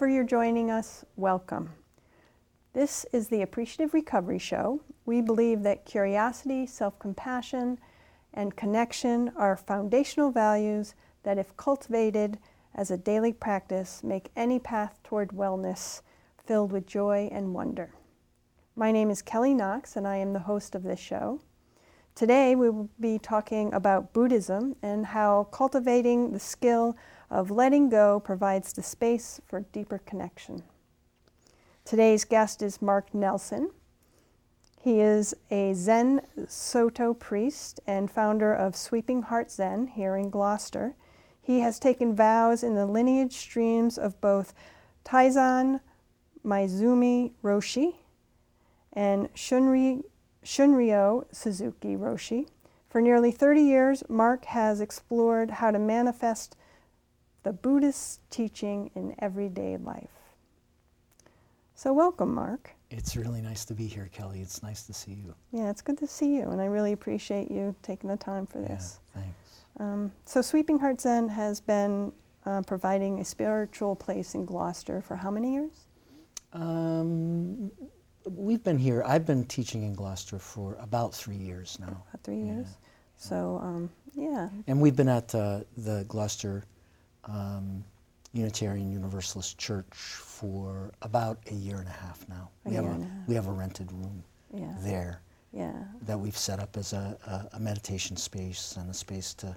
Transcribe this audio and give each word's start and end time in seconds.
Whenever 0.00 0.14
you're 0.14 0.24
joining 0.24 0.70
us, 0.70 1.04
welcome. 1.16 1.68
This 2.72 3.04
is 3.12 3.28
the 3.28 3.42
Appreciative 3.42 3.92
Recovery 3.92 4.38
Show. 4.38 4.80
We 5.04 5.20
believe 5.20 5.62
that 5.64 5.84
curiosity, 5.84 6.66
self 6.66 6.98
compassion, 6.98 7.78
and 8.32 8.56
connection 8.56 9.30
are 9.36 9.58
foundational 9.58 10.30
values 10.30 10.94
that, 11.22 11.36
if 11.36 11.54
cultivated 11.58 12.38
as 12.74 12.90
a 12.90 12.96
daily 12.96 13.34
practice, 13.34 14.02
make 14.02 14.30
any 14.34 14.58
path 14.58 14.98
toward 15.04 15.32
wellness 15.32 16.00
filled 16.46 16.72
with 16.72 16.86
joy 16.86 17.28
and 17.30 17.52
wonder. 17.52 17.92
My 18.74 18.92
name 18.92 19.10
is 19.10 19.20
Kelly 19.20 19.52
Knox, 19.52 19.96
and 19.96 20.08
I 20.08 20.16
am 20.16 20.32
the 20.32 20.38
host 20.38 20.74
of 20.74 20.82
this 20.82 20.98
show. 20.98 21.42
Today, 22.14 22.54
we 22.54 22.70
will 22.70 22.88
be 22.98 23.18
talking 23.18 23.74
about 23.74 24.14
Buddhism 24.14 24.76
and 24.80 25.04
how 25.04 25.48
cultivating 25.52 26.32
the 26.32 26.40
skill 26.40 26.96
of 27.30 27.50
letting 27.50 27.88
go 27.88 28.20
provides 28.20 28.72
the 28.72 28.82
space 28.82 29.40
for 29.46 29.60
deeper 29.60 29.98
connection. 29.98 30.64
Today's 31.84 32.24
guest 32.24 32.62
is 32.62 32.82
Mark 32.82 33.14
Nelson. 33.14 33.70
He 34.80 35.00
is 35.00 35.34
a 35.50 35.74
Zen 35.74 36.22
Soto 36.48 37.14
priest 37.14 37.80
and 37.86 38.10
founder 38.10 38.52
of 38.54 38.74
Sweeping 38.74 39.22
Heart 39.22 39.50
Zen 39.50 39.88
here 39.88 40.16
in 40.16 40.30
Gloucester. 40.30 40.96
He 41.40 41.60
has 41.60 41.78
taken 41.78 42.14
vows 42.14 42.62
in 42.62 42.74
the 42.74 42.86
lineage 42.86 43.36
streams 43.36 43.98
of 43.98 44.20
both 44.20 44.54
Taizan 45.04 45.80
Maezumi 46.44 47.32
Roshi 47.42 47.96
and 48.92 49.32
Shunri, 49.34 50.02
Shunryu 50.44 51.26
Suzuki 51.32 51.96
Roshi. 51.96 52.48
For 52.88 53.00
nearly 53.00 53.30
30 53.30 53.60
years, 53.62 54.02
Mark 54.08 54.46
has 54.46 54.80
explored 54.80 55.50
how 55.50 55.70
to 55.70 55.78
manifest 55.78 56.56
the 57.42 57.52
Buddhist 57.52 58.20
teaching 58.30 58.90
in 58.94 59.14
everyday 59.18 59.76
life. 59.76 60.08
So, 61.74 61.92
welcome, 61.92 62.34
Mark. 62.34 62.70
It's 62.90 63.16
really 63.16 63.40
nice 63.40 63.64
to 63.66 63.74
be 63.74 63.86
here, 63.86 64.10
Kelly. 64.12 64.40
It's 64.40 64.62
nice 64.62 64.82
to 64.82 64.92
see 64.92 65.12
you. 65.12 65.34
Yeah, 65.52 65.70
it's 65.70 65.80
good 65.80 65.96
to 65.98 66.06
see 66.06 66.36
you, 66.36 66.50
and 66.50 66.60
I 66.60 66.66
really 66.66 66.92
appreciate 66.92 67.50
you 67.50 67.74
taking 67.82 68.10
the 68.10 68.16
time 68.16 68.46
for 68.46 68.60
this. 68.60 69.00
Yeah, 69.14 69.22
thanks. 69.22 69.60
Um, 69.78 70.12
so, 70.26 70.42
Sweeping 70.42 70.78
Heart 70.78 71.00
Zen 71.00 71.28
has 71.28 71.60
been 71.60 72.12
uh, 72.44 72.62
providing 72.62 73.20
a 73.20 73.24
spiritual 73.24 73.96
place 73.96 74.34
in 74.34 74.44
Gloucester 74.44 75.00
for 75.00 75.16
how 75.16 75.30
many 75.30 75.54
years? 75.54 75.86
Um, 76.52 77.70
we've 78.26 78.62
been 78.62 78.78
here. 78.78 79.02
I've 79.06 79.24
been 79.24 79.44
teaching 79.44 79.82
in 79.82 79.94
Gloucester 79.94 80.38
for 80.38 80.76
about 80.80 81.14
three 81.14 81.36
years 81.36 81.78
now. 81.80 81.86
About 81.86 82.22
three 82.24 82.42
years. 82.42 82.66
Yeah. 82.68 82.88
So, 83.16 83.60
um, 83.62 83.90
yeah. 84.14 84.48
And 84.66 84.80
we've 84.80 84.96
been 84.96 85.08
at 85.08 85.34
uh, 85.34 85.60
the 85.76 86.04
Gloucester 86.08 86.64
um, 87.24 87.84
Unitarian 88.32 88.90
Universalist 88.92 89.58
Church 89.58 89.94
for 89.94 90.92
about 91.02 91.38
a 91.50 91.54
year 91.54 91.78
and 91.78 91.88
a 91.88 91.92
half 91.92 92.26
now. 92.28 92.48
A 92.64 92.68
we 92.68 92.74
have 92.76 92.84
a 92.84 92.88
a 92.90 93.06
we 93.26 93.34
have 93.34 93.46
a 93.48 93.52
rented 93.52 93.90
room 93.92 94.22
Yeah. 94.54 94.72
there 94.80 95.20
Yeah. 95.52 95.72
that 96.02 96.18
we've 96.18 96.36
set 96.36 96.60
up 96.60 96.76
as 96.76 96.92
a, 96.92 97.16
a, 97.52 97.56
a 97.56 97.60
meditation 97.60 98.16
space 98.16 98.76
and 98.76 98.88
a 98.90 98.94
space 98.94 99.34
to 99.34 99.56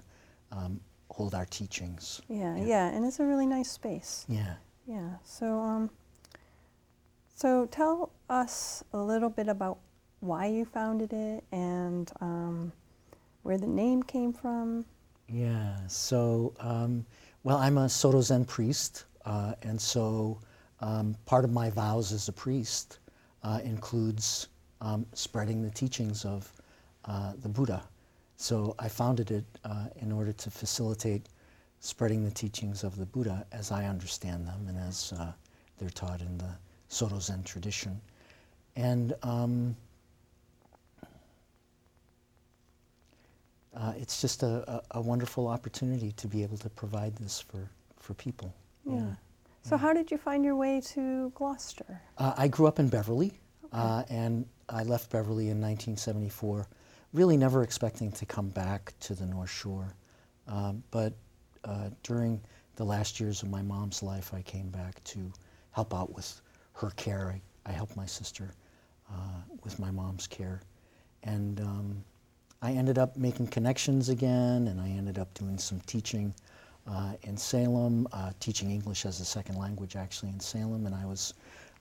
um, 0.52 0.80
hold 1.10 1.34
our 1.34 1.46
teachings. 1.46 2.20
Yeah, 2.28 2.56
Yeah. 2.56 2.64
yeah, 2.64 2.86
and 2.88 3.04
it's 3.04 3.20
a 3.20 3.24
really 3.24 3.46
nice 3.46 3.70
space. 3.70 4.24
Yeah. 4.28 4.54
Yeah. 4.86 5.10
So, 5.24 5.60
um, 5.60 5.90
so 7.34 7.66
tell 7.66 8.10
us 8.28 8.82
a 8.92 8.98
little 8.98 9.30
bit 9.30 9.48
about 9.48 9.78
why 10.20 10.46
you 10.46 10.64
founded 10.64 11.12
it 11.12 11.44
and 11.52 12.10
um, 12.20 12.72
where 13.42 13.58
the 13.58 13.66
name 13.66 14.02
came 14.02 14.32
from. 14.32 14.84
Yeah. 15.28 15.76
So, 15.86 16.52
um, 16.60 17.06
well, 17.44 17.58
I'm 17.58 17.76
a 17.76 17.88
Soto 17.90 18.22
Zen 18.22 18.46
priest, 18.46 19.04
uh, 19.26 19.52
and 19.62 19.78
so 19.78 20.40
um, 20.80 21.14
part 21.26 21.44
of 21.44 21.52
my 21.52 21.68
vows 21.68 22.10
as 22.10 22.28
a 22.28 22.32
priest 22.32 22.98
uh, 23.42 23.60
includes 23.62 24.48
um, 24.80 25.04
spreading 25.12 25.62
the 25.62 25.70
teachings 25.70 26.24
of 26.24 26.50
uh, 27.04 27.34
the 27.42 27.48
Buddha. 27.48 27.84
So 28.38 28.74
I 28.78 28.88
founded 28.88 29.30
it 29.30 29.44
uh, 29.62 29.86
in 30.00 30.10
order 30.10 30.32
to 30.32 30.50
facilitate 30.50 31.28
spreading 31.80 32.24
the 32.24 32.30
teachings 32.30 32.82
of 32.82 32.96
the 32.96 33.04
Buddha 33.04 33.46
as 33.52 33.70
I 33.70 33.84
understand 33.84 34.48
them 34.48 34.66
and 34.66 34.78
as 34.78 35.12
uh, 35.12 35.30
they're 35.78 35.90
taught 35.90 36.22
in 36.22 36.38
the 36.38 36.50
Soto 36.88 37.18
Zen 37.18 37.42
tradition. 37.42 38.00
And 38.74 39.12
um, 39.22 39.76
uh, 43.76 43.92
it's 43.96 44.20
just 44.20 44.42
a, 44.42 44.64
a, 44.70 44.82
a 44.98 45.00
wonderful 45.00 45.48
opportunity 45.48 46.12
to 46.12 46.28
be 46.28 46.42
able 46.42 46.56
to 46.58 46.68
provide 46.70 47.16
this 47.16 47.40
for, 47.40 47.68
for 47.98 48.14
people. 48.14 48.54
Yeah. 48.86 49.14
So, 49.62 49.78
how 49.78 49.94
did 49.94 50.10
you 50.10 50.18
find 50.18 50.44
your 50.44 50.56
way 50.56 50.80
to 50.92 51.30
Gloucester? 51.34 52.00
Uh, 52.18 52.34
I 52.36 52.48
grew 52.48 52.66
up 52.66 52.78
in 52.78 52.88
Beverly, 52.88 53.32
uh, 53.72 54.04
and 54.10 54.46
I 54.68 54.82
left 54.82 55.10
Beverly 55.10 55.44
in 55.44 55.60
1974, 55.60 56.66
really 57.14 57.36
never 57.38 57.62
expecting 57.62 58.12
to 58.12 58.26
come 58.26 58.50
back 58.50 58.92
to 59.00 59.14
the 59.14 59.24
North 59.24 59.50
Shore. 59.50 59.94
Um, 60.46 60.82
but 60.90 61.14
uh, 61.64 61.88
during 62.02 62.42
the 62.76 62.84
last 62.84 63.18
years 63.18 63.42
of 63.42 63.50
my 63.50 63.62
mom's 63.62 64.02
life, 64.02 64.34
I 64.34 64.42
came 64.42 64.68
back 64.68 65.02
to 65.04 65.32
help 65.70 65.94
out 65.94 66.14
with 66.14 66.42
her 66.74 66.90
care. 66.90 67.34
I, 67.34 67.70
I 67.70 67.72
helped 67.72 67.96
my 67.96 68.06
sister 68.06 68.50
uh, 69.10 69.40
with 69.62 69.78
my 69.78 69.90
mom's 69.90 70.26
care. 70.26 70.60
And 71.22 71.60
um, 71.60 72.04
I 72.64 72.72
ended 72.72 72.96
up 72.96 73.14
making 73.18 73.48
connections 73.48 74.08
again, 74.08 74.68
and 74.68 74.80
I 74.80 74.88
ended 74.88 75.18
up 75.18 75.34
doing 75.34 75.58
some 75.58 75.80
teaching 75.80 76.34
uh, 76.86 77.12
in 77.24 77.36
Salem, 77.36 78.08
uh, 78.10 78.32
teaching 78.40 78.70
English 78.70 79.04
as 79.04 79.20
a 79.20 79.24
second 79.24 79.58
language 79.58 79.96
actually 79.96 80.30
in 80.30 80.40
Salem, 80.40 80.86
and 80.86 80.94
I 80.94 81.04
was 81.04 81.34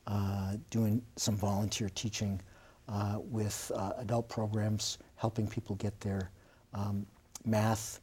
uh, 0.07 0.57
doing 0.71 1.01
some 1.15 1.37
volunteer 1.37 1.89
teaching 1.95 2.41
uh, 2.89 3.19
with 3.21 3.71
uh, 3.73 3.93
adult 3.99 4.27
programs, 4.27 4.97
helping 5.15 5.47
people 5.47 5.77
get 5.77 5.97
their 6.01 6.29
um, 6.73 7.05
math 7.45 8.01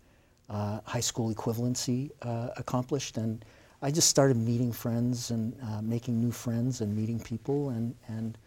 uh, 0.48 0.80
high 0.84 1.00
school 1.00 1.34
equivalency 1.34 2.10
accomplished. 2.56 3.18
And 3.18 3.44
I 3.82 3.90
just 3.90 4.08
started 4.08 4.38
meeting 4.38 4.72
friends 4.72 5.32
and 5.32 5.54
making 5.82 6.18
new 6.18 6.32
friends 6.32 6.80
and 6.80 6.96
meeting 6.96 7.20
people, 7.20 7.68
and, 7.70 7.94
and 8.08 8.38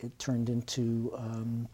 it 0.00 0.18
turned 0.18 0.48
into 0.48 1.14
um, 1.16 1.68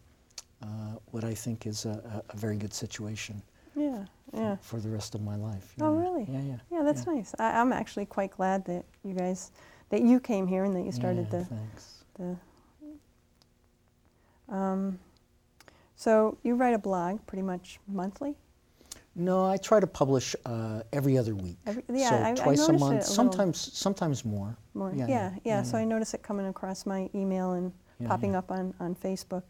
what 1.11 1.25
I 1.25 1.35
think 1.35 1.67
is 1.67 1.85
a, 1.85 2.23
a, 2.31 2.37
very 2.37 2.57
good 2.57 2.75
situation 2.75 3.43
Yeah, 3.75 4.05
yeah. 4.35 4.57
for 4.61 4.81
the 4.81 4.89
rest 4.89 5.15
of 5.15 5.23
my 5.23 5.37
life. 5.37 5.75
Oh, 5.81 5.95
yeah. 5.95 6.03
really? 6.03 6.27
Yeah, 6.29 6.41
yeah. 6.43 6.57
Yeah, 6.71 6.83
that's 6.83 7.07
nice. 7.07 7.35
I, 7.39 7.59
I'm 7.61 7.73
actually 7.73 8.07
quite 8.07 8.31
glad 8.31 8.65
that 8.67 8.85
you 9.05 9.15
guys, 9.15 9.53
that 9.91 10.03
you 10.03 10.21
came 10.21 10.47
here 10.47 10.65
and 10.65 10.75
that 10.77 10.83
you 10.85 10.93
started 10.93 11.29
yeah, 11.33 11.39
the, 11.39 11.45
Thanks. 11.45 12.05
the. 12.19 12.37
Um, 14.55 14.99
so 15.97 16.39
you 16.43 16.55
write 16.55 16.75
a 16.75 16.79
blog 16.79 17.25
pretty 17.27 17.43
much 17.43 17.79
monthly. 17.87 18.35
No, 19.15 19.45
I 19.45 19.57
try 19.57 19.81
to 19.81 19.87
publish 19.87 20.37
uh, 20.47 20.83
every 20.93 21.19
other 21.19 21.35
week. 21.35 21.59
Every- 21.67 21.83
yeah, 21.93 22.11
so 22.11 22.17
I- 22.17 22.31
I 22.31 22.35
twice 22.35 22.59
noticed 22.59 22.71
a 22.71 22.79
month. 22.79 23.01
a 23.01 23.05
sometimes, 23.05 23.73
sometimes 23.77 24.25
more. 24.25 24.57
More. 24.75 24.93
Yeah, 24.95 25.07
Yeah, 25.09 25.09
yeah, 25.09 25.39
yeah. 25.45 25.63
So. 25.63 25.77
I 25.77 25.85
notice 25.85 26.15
it 26.15 26.23
coming 26.23 26.47
across 26.47 26.87
my 26.87 27.11
email 27.15 27.53
and 27.53 27.73
Yeah, 27.99 28.09
popping 28.09 28.33
yeah. 28.33 28.39
up 28.39 28.51
on, 28.53 28.75
on 28.79 28.95
Facebook. 28.95 29.43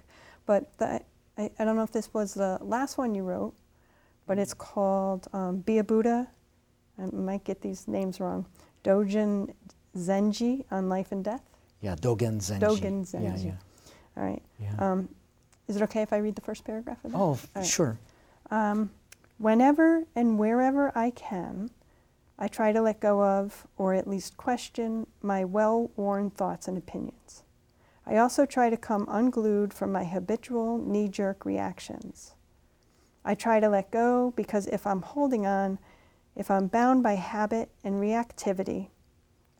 But 0.48 0.78
the, 0.78 1.02
I, 1.36 1.50
I 1.58 1.64
don't 1.66 1.76
know 1.76 1.82
if 1.82 1.92
this 1.92 2.14
was 2.14 2.32
the 2.32 2.56
last 2.62 2.96
one 2.96 3.14
you 3.14 3.22
wrote, 3.22 3.52
but 4.26 4.38
it's 4.38 4.54
called 4.54 5.28
um, 5.34 5.58
Be 5.58 5.76
a 5.76 5.84
Buddha. 5.84 6.26
I 6.98 7.04
might 7.14 7.44
get 7.44 7.60
these 7.60 7.86
names 7.86 8.18
wrong. 8.18 8.46
Dogen 8.82 9.52
Zenji 9.94 10.64
on 10.70 10.88
Life 10.88 11.12
and 11.12 11.22
Death. 11.22 11.42
Yeah, 11.82 11.96
Dogen 11.96 12.38
Zenji. 12.38 12.60
Dogen 12.60 13.04
Zenji. 13.04 13.44
yeah. 13.44 13.50
yeah. 13.50 13.52
All 14.16 14.24
right. 14.24 14.42
yeah. 14.58 14.74
Um, 14.78 15.10
is 15.68 15.76
it 15.76 15.82
okay 15.82 16.00
if 16.00 16.14
I 16.14 16.16
read 16.16 16.34
the 16.34 16.40
first 16.40 16.64
paragraph 16.64 17.04
of 17.04 17.12
that? 17.12 17.18
oh, 17.18 17.38
right. 17.54 17.66
sure. 17.66 17.98
Um, 18.50 18.90
whenever 19.36 20.04
and 20.16 20.38
wherever 20.38 20.96
I 20.96 21.10
can, 21.10 21.68
I 22.38 22.48
try 22.48 22.72
to 22.72 22.80
let 22.80 23.00
go 23.00 23.22
of, 23.22 23.66
or 23.76 23.92
at 23.92 24.08
least 24.08 24.38
question, 24.38 25.08
my 25.20 25.44
well 25.44 25.90
worn 25.94 26.30
thoughts 26.30 26.68
and 26.68 26.78
opinions. 26.78 27.42
I 28.08 28.16
also 28.16 28.46
try 28.46 28.70
to 28.70 28.76
come 28.78 29.06
unglued 29.08 29.74
from 29.74 29.92
my 29.92 30.04
habitual 30.04 30.78
knee 30.78 31.08
jerk 31.08 31.44
reactions. 31.44 32.34
I 33.22 33.34
try 33.34 33.60
to 33.60 33.68
let 33.68 33.90
go 33.90 34.32
because 34.34 34.66
if 34.68 34.86
I'm 34.86 35.02
holding 35.02 35.46
on, 35.46 35.78
if 36.34 36.50
I'm 36.50 36.68
bound 36.68 37.02
by 37.02 37.16
habit 37.16 37.68
and 37.84 37.96
reactivity, 37.96 38.88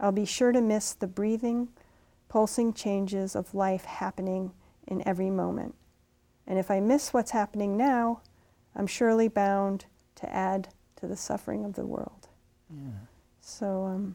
I'll 0.00 0.12
be 0.12 0.24
sure 0.24 0.52
to 0.52 0.62
miss 0.62 0.94
the 0.94 1.06
breathing, 1.06 1.68
pulsing 2.30 2.72
changes 2.72 3.36
of 3.36 3.54
life 3.54 3.84
happening 3.84 4.52
in 4.86 5.06
every 5.06 5.28
moment. 5.28 5.74
And 6.46 6.58
if 6.58 6.70
I 6.70 6.80
miss 6.80 7.12
what's 7.12 7.32
happening 7.32 7.76
now, 7.76 8.22
I'm 8.74 8.86
surely 8.86 9.28
bound 9.28 9.84
to 10.14 10.32
add 10.32 10.68
to 10.96 11.06
the 11.06 11.16
suffering 11.16 11.66
of 11.66 11.74
the 11.74 11.84
world. 11.84 12.28
Yeah. 12.70 12.92
So 13.40 13.84
um, 13.84 14.14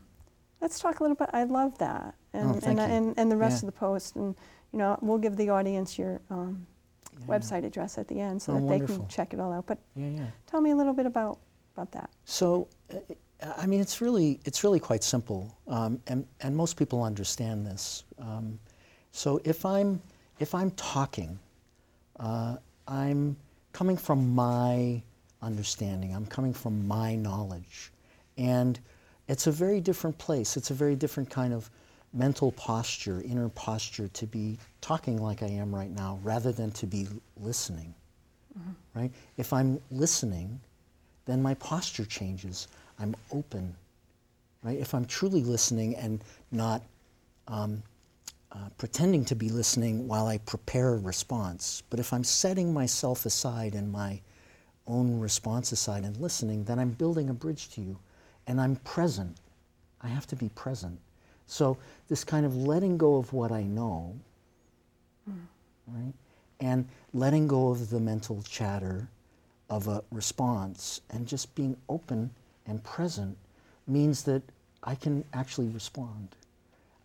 let's 0.63 0.79
talk 0.79 0.99
a 0.99 1.03
little 1.03 1.15
bit. 1.15 1.29
I 1.33 1.43
love 1.43 1.77
that, 1.79 2.15
and 2.33 2.55
Oh, 2.55 2.59
and, 2.69 2.79
and 2.79 3.13
and 3.19 3.31
the 3.31 3.37
rest 3.37 3.61
Yeah. 3.61 3.67
of 3.67 3.73
the 3.73 3.79
post, 3.79 4.15
and 4.15 4.33
you 4.71 4.79
know, 4.79 4.97
we'll 5.01 5.19
give 5.19 5.35
the 5.37 5.49
audience 5.49 5.99
your 5.99 6.21
um, 6.31 6.65
yeah. 7.19 7.25
website 7.27 7.63
address 7.65 7.97
at 7.99 8.07
the 8.07 8.19
end 8.19 8.41
so 8.41 8.53
Oh, 8.53 8.55
that 8.55 8.61
they 8.61 8.67
wonderful. 8.79 8.97
can 8.99 9.07
check 9.07 9.33
it 9.33 9.39
all 9.39 9.51
out. 9.51 9.67
But 9.67 9.77
Yeah, 9.95 10.07
yeah. 10.07 10.25
tell 10.47 10.61
me 10.61 10.71
a 10.71 10.75
little 10.75 10.93
bit 10.93 11.05
about 11.05 11.37
about 11.75 11.91
that. 11.91 12.09
So, 12.25 12.67
uh, 12.91 12.97
I 13.57 13.65
mean, 13.67 13.81
it's 13.81 14.01
really 14.01 14.39
it's 14.45 14.63
really 14.63 14.79
quite 14.79 15.03
simple, 15.03 15.55
um, 15.67 16.01
and 16.07 16.25
and 16.41 16.55
most 16.55 16.77
people 16.77 17.03
understand 17.03 17.67
this. 17.67 18.03
Um, 18.17 18.57
so 19.11 19.39
if 19.43 19.65
I'm 19.65 20.01
if 20.39 20.55
I'm 20.55 20.71
talking, 20.71 21.37
uh, 22.19 22.55
I'm 22.87 23.35
coming 23.73 23.97
from 23.97 24.33
my 24.33 25.01
understanding. 25.41 26.15
I'm 26.15 26.25
coming 26.25 26.53
from 26.53 26.87
my 26.87 27.15
knowledge, 27.15 27.91
and 28.37 28.79
it's 29.33 29.47
a 29.47 29.51
very 29.51 29.81
different 29.81 30.15
place. 30.19 30.57
It's 30.57 30.69
a 30.69 30.75
very 30.75 30.95
different 30.95 31.27
kind 31.27 31.55
of 31.55 31.71
mental 32.13 32.51
posture, 32.51 33.19
inner 33.23 33.49
posture 33.49 34.07
to 34.09 34.27
be 34.27 34.59
talking 34.79 35.17
like 35.19 35.41
I 35.41 35.47
am 35.47 35.73
right 35.73 35.89
now, 35.89 36.19
rather 36.21 36.51
than 36.51 36.69
to 36.73 36.85
be 36.85 37.07
listening. 37.37 37.95
Mm-hmm. 38.55 38.99
Right? 38.99 39.11
If 39.37 39.51
I'm 39.51 39.81
listening, 39.89 40.59
then 41.25 41.41
my 41.41 41.55
posture 41.55 42.05
changes. 42.05 42.67
I'm 42.99 43.15
open. 43.31 43.75
Right? 44.61 44.77
If 44.77 44.93
I'm 44.93 45.05
truly 45.05 45.41
listening 45.41 45.95
and 45.95 46.23
not 46.51 46.83
um, 47.47 47.81
uh, 48.51 48.69
pretending 48.77 49.25
to 49.25 49.35
be 49.35 49.49
listening 49.49 50.07
while 50.07 50.27
I 50.27 50.37
prepare 50.37 50.89
a 50.93 50.99
response, 50.99 51.81
but 51.89 51.99
if 51.99 52.13
I'm 52.13 52.23
setting 52.23 52.71
myself 52.71 53.25
aside 53.25 53.73
and 53.73 53.91
my 53.91 54.21
own 54.85 55.19
response 55.19 55.71
aside 55.71 56.03
and 56.03 56.15
listening, 56.17 56.65
then 56.65 56.77
I'm 56.77 56.91
building 56.91 57.31
a 57.31 57.33
bridge 57.33 57.69
to 57.71 57.81
you 57.81 57.97
and 58.47 58.59
I'm 58.59 58.75
present. 58.77 59.37
I 60.01 60.07
have 60.07 60.27
to 60.27 60.35
be 60.35 60.49
present. 60.49 60.99
So, 61.47 61.77
this 62.07 62.23
kind 62.23 62.45
of 62.45 62.55
letting 62.55 62.97
go 62.97 63.17
of 63.17 63.33
what 63.33 63.51
I 63.51 63.63
know, 63.63 64.15
mm. 65.29 65.45
right? 65.87 66.13
And 66.59 66.87
letting 67.13 67.47
go 67.47 67.69
of 67.69 67.89
the 67.89 67.99
mental 67.99 68.41
chatter 68.43 69.07
of 69.69 69.87
a 69.87 70.03
response 70.11 71.01
and 71.09 71.27
just 71.27 71.53
being 71.55 71.75
open 71.89 72.29
and 72.65 72.83
present 72.83 73.37
means 73.87 74.23
that 74.23 74.41
I 74.83 74.95
can 74.95 75.23
actually 75.33 75.67
respond. 75.67 76.29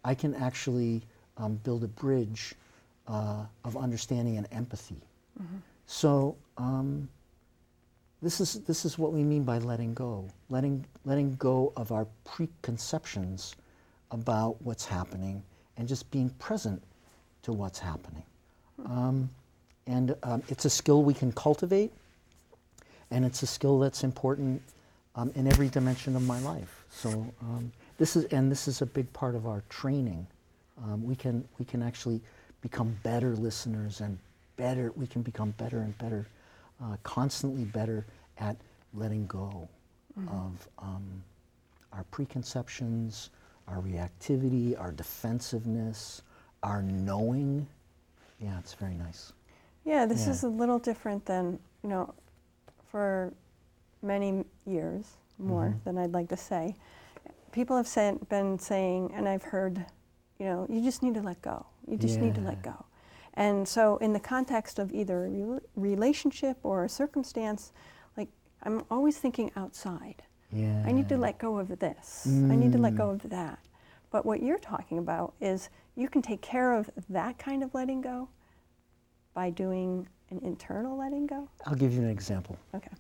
I 0.05 0.14
can 0.14 0.34
actually 0.34 1.02
um, 1.37 1.56
build 1.64 1.84
a 1.84 1.88
bridge 1.88 2.55
uh, 3.06 3.44
of 3.64 3.76
understanding 3.76 4.37
and 4.37 4.46
empathy. 4.52 5.00
Mm-hmm. 5.41 5.56
So 5.87 6.37
um, 6.56 7.08
this 8.23 8.41
is 8.41 8.61
this 8.65 8.85
is 8.85 8.99
what 8.99 9.12
we 9.12 9.23
mean 9.23 9.44
by 9.44 9.59
letting 9.59 9.94
go, 9.94 10.29
letting 10.50 10.85
letting 11.05 11.37
go 11.37 11.73
of 11.76 11.93
our 11.93 12.06
preconceptions 12.25 13.55
about 14.11 14.61
what's 14.62 14.85
happening 14.85 15.43
and 15.76 15.87
just 15.87 16.11
being 16.11 16.31
present 16.38 16.82
to 17.43 17.53
what's 17.53 17.79
happening. 17.79 18.25
Um, 18.87 19.29
and 19.87 20.15
um, 20.23 20.43
it's 20.49 20.65
a 20.65 20.70
skill 20.70 21.03
we 21.03 21.15
can 21.15 21.32
cultivate, 21.32 21.93
and 23.11 23.25
it's 23.25 23.43
a 23.43 23.47
skill 23.47 23.79
that's 23.79 24.05
important 24.05 24.62
um, 25.15 25.32
in 25.35 25.47
every 25.47 25.69
dimension 25.69 26.15
of 26.15 26.23
my 26.23 26.38
life. 26.41 26.85
So 26.91 27.11
um, 27.43 27.73
this 27.99 28.17
is, 28.17 28.25
and 28.26 28.50
this 28.50 28.69
is 28.69 28.82
a 28.82 28.87
big 28.87 29.12
part 29.12 29.35
of 29.35 29.47
our 29.47 29.62
training. 29.69 30.26
Um, 30.85 31.05
we 31.05 31.17
can 31.17 31.47
we 31.59 31.65
can 31.65 31.82
actually 31.82 32.20
become 32.61 32.97
better 33.03 33.35
listeners 33.37 34.00
and 34.00 34.19
better. 34.56 34.93
We 34.97 35.06
can 35.06 35.23
become 35.23 35.53
better 35.53 35.79
and 35.79 35.97
better, 35.99 36.26
uh, 36.82 36.96
constantly 37.02 37.64
better 37.64 38.06
at 38.38 38.56
letting 38.94 39.26
go 39.26 39.69
mm-hmm. 40.19 40.28
of 40.28 40.69
um, 40.78 41.22
our 41.92 42.04
preconceptions, 42.10 43.30
our 43.66 43.80
reactivity, 43.80 44.78
our 44.78 44.92
defensiveness, 44.92 46.22
our 46.62 46.82
knowing. 46.82 47.66
Yeah, 48.40 48.58
it's 48.58 48.75
very 48.75 48.94
nice. 48.94 49.32
Yeah, 49.84 50.06
this 50.06 50.26
yeah. 50.26 50.32
is 50.32 50.42
a 50.42 50.48
little 50.48 50.78
different 50.78 51.25
than 51.25 51.58
you 51.82 51.88
know, 51.88 52.14
for 52.90 53.32
many 54.02 54.44
years, 54.66 55.16
more 55.38 55.66
mm-hmm. 55.66 55.78
than 55.84 55.98
I'd 55.98 56.12
like 56.12 56.28
to 56.28 56.36
say, 56.36 56.74
people 57.52 57.76
have 57.76 57.88
said, 57.88 58.28
been 58.28 58.58
saying, 58.58 59.12
and 59.14 59.28
I've 59.28 59.42
heard, 59.42 59.84
you 60.38 60.46
know, 60.46 60.66
you 60.69 60.82
just 60.82 61.02
need 61.02 61.14
to 61.14 61.22
let 61.22 61.40
go. 61.42 61.66
You 61.86 61.96
just 61.96 62.16
yeah. 62.16 62.26
need 62.26 62.34
to 62.36 62.40
let 62.40 62.62
go. 62.62 62.84
And 63.38 63.69
so, 63.69 63.99
in 63.99 64.12
the 64.12 64.20
context 64.20 64.81
of 64.81 64.93
either 64.93 65.26
a 65.26 65.31
re- 65.31 65.61
relationship 65.76 66.58
or 66.64 66.85
a 66.85 66.88
circumstance, 66.88 67.73
like 68.17 68.29
I'm 68.64 68.82
always 68.90 69.19
thinking 69.19 69.52
outside. 69.55 70.25
Yeah. 70.52 70.82
I 70.85 70.90
need 70.90 71.08
to 71.08 71.17
let 71.17 71.38
go 71.38 71.58
of 71.58 71.79
this. 71.79 72.26
Mm. 72.29 72.50
I 72.50 72.56
need 72.56 72.73
to 72.73 72.79
let 72.79 72.96
go 72.96 73.11
of 73.11 73.31
that. 73.31 73.61
But 74.11 74.26
what 74.26 74.43
you're 74.43 74.58
talking 74.58 74.99
about 74.99 75.35
is 75.40 75.69
you 75.94 76.08
can 76.08 76.20
take 76.20 76.40
care 76.40 76.73
of 76.73 76.90
that 77.11 77.38
kind 77.38 77.62
of 77.62 77.73
letting 77.75 78.00
go 78.00 78.29
by 79.35 79.50
doing 79.50 80.08
an 80.31 80.41
internal 80.43 80.99
letting 80.99 81.29
go. 81.29 81.49
I'll 81.64 81.76
give 81.76 81.93
you 81.93 82.00
an 82.00 82.11
example. 82.11 82.58
Okay. 82.75 82.91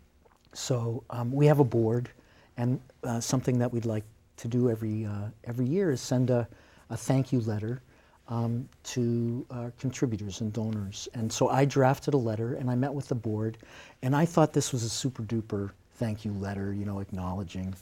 So 0.52 1.02
um, 1.10 1.32
we 1.32 1.46
have 1.46 1.58
a 1.58 1.64
board, 1.64 2.10
and 2.56 2.80
uh, 3.02 3.18
something 3.18 3.58
that 3.58 3.72
we'd 3.72 3.86
like 3.86 4.04
to 4.36 4.46
do 4.46 4.70
every 4.70 5.04
uh, 5.04 5.30
every 5.44 5.66
year 5.66 5.90
is 5.90 6.00
send 6.00 6.30
a, 6.30 6.46
a 6.90 6.96
thank 6.96 7.32
you 7.32 7.40
letter 7.40 7.82
um, 8.28 8.68
to 8.84 9.46
uh, 9.50 9.70
contributors 9.78 10.40
and 10.40 10.52
donors. 10.52 11.08
And 11.14 11.32
so 11.32 11.48
I 11.48 11.64
drafted 11.64 12.14
a 12.14 12.18
letter, 12.18 12.54
and 12.54 12.70
I 12.70 12.74
met 12.74 12.92
with 12.92 13.08
the 13.08 13.14
board, 13.14 13.58
and 14.02 14.14
I 14.14 14.24
thought 14.24 14.52
this 14.52 14.72
was 14.72 14.84
a 14.84 14.90
super 14.90 15.22
duper 15.22 15.70
thank 15.98 16.24
you 16.24 16.32
letter, 16.34 16.72
you 16.72 16.84
know, 16.84 17.00
acknowledging 17.00 17.74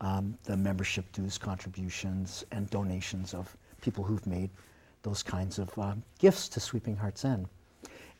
um, 0.00 0.38
the 0.44 0.56
membership 0.56 1.10
dues 1.12 1.36
contributions 1.36 2.44
and 2.52 2.70
donations 2.70 3.34
of 3.34 3.56
people 3.80 4.04
who've 4.04 4.26
made 4.26 4.48
those 5.02 5.22
kinds 5.22 5.58
of 5.58 5.76
um, 5.78 6.02
gifts 6.18 6.48
to 6.48 6.60
Sweeping 6.60 6.96
Heart 6.96 7.18
Zen. 7.18 7.46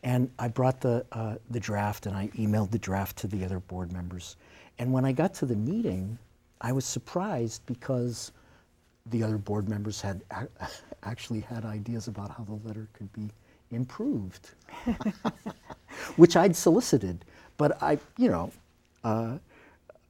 And 0.03 0.29
I 0.37 0.49
brought 0.49 0.81
the, 0.81 1.05
uh, 1.13 1.35
the 1.49 1.59
draft 1.59 2.05
and 2.05 2.15
I 2.15 2.27
emailed 2.35 2.69
the 2.69 2.77
draft 2.77 3.17
to 3.17 3.27
the 3.27 3.43
other 3.43 3.59
board 3.59 3.91
members. 3.91 4.35
And 4.77 4.91
when 4.91 5.05
I 5.05 5.13
got 5.13 5.33
to 5.35 5.45
the 5.45 5.55
meeting, 5.55 6.19
I 6.61 6.71
was 6.73 6.85
surprised 6.85 7.65
because 7.65 8.31
the 9.07 9.23
other 9.23 9.37
board 9.37 9.69
members 9.69 10.01
had 10.01 10.21
actually 11.03 11.41
had 11.41 11.65
ideas 11.65 12.07
about 12.07 12.31
how 12.31 12.43
the 12.43 12.67
letter 12.67 12.87
could 12.93 13.11
be 13.13 13.29
improved, 13.71 14.51
which 16.15 16.35
I'd 16.35 16.55
solicited. 16.55 17.25
But 17.57 17.81
I, 17.81 17.99
you 18.17 18.29
know, 18.29 18.51
uh, 19.03 19.37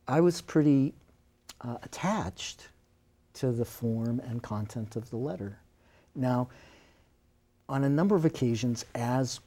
I 0.07 0.21
was 0.21 0.41
pretty 0.41 0.93
uh, 1.61 1.77
attached 1.83 2.69
to 3.35 3.51
the 3.51 3.65
form 3.65 4.19
and 4.21 4.41
content 4.41 4.95
of 4.95 5.09
the 5.09 5.17
letter. 5.17 5.59
Now, 6.15 6.47
on 7.67 7.83
a 7.83 7.89
number 7.89 8.15
of 8.15 8.25
occasions, 8.25 8.85
as 8.95 9.39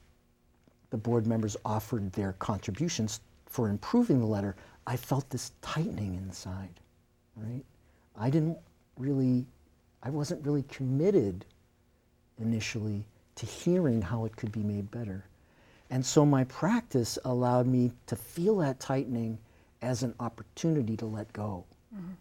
the 0.91 0.97
board 0.97 1.25
members 1.25 1.57
offered 1.65 2.11
their 2.13 2.33
contributions 2.33 3.21
for 3.45 3.69
improving 3.69 4.19
the 4.19 4.25
letter, 4.25 4.55
I 4.85 4.95
felt 4.95 5.29
this 5.29 5.51
tightening 5.61 6.15
inside, 6.15 6.79
right? 7.35 7.63
I 8.17 8.29
didn't 8.29 8.57
really, 8.99 9.47
I 10.03 10.09
wasn't 10.09 10.45
really 10.45 10.63
committed 10.63 11.45
initially 12.39 13.05
to 13.35 13.45
hearing 13.45 14.01
how 14.01 14.25
it 14.25 14.35
could 14.35 14.51
be 14.51 14.63
made 14.63 14.91
better. 14.91 15.25
And 15.89 16.05
so 16.05 16.25
my 16.25 16.43
practice 16.43 17.17
allowed 17.25 17.65
me 17.65 17.91
to 18.07 18.15
feel 18.15 18.57
that 18.57 18.79
tightening 18.79 19.39
as 19.81 20.03
an 20.03 20.13
opportunity 20.19 20.95
to 20.97 21.05
let 21.05 21.31
go 21.33 21.65
mm-hmm. 21.95 22.11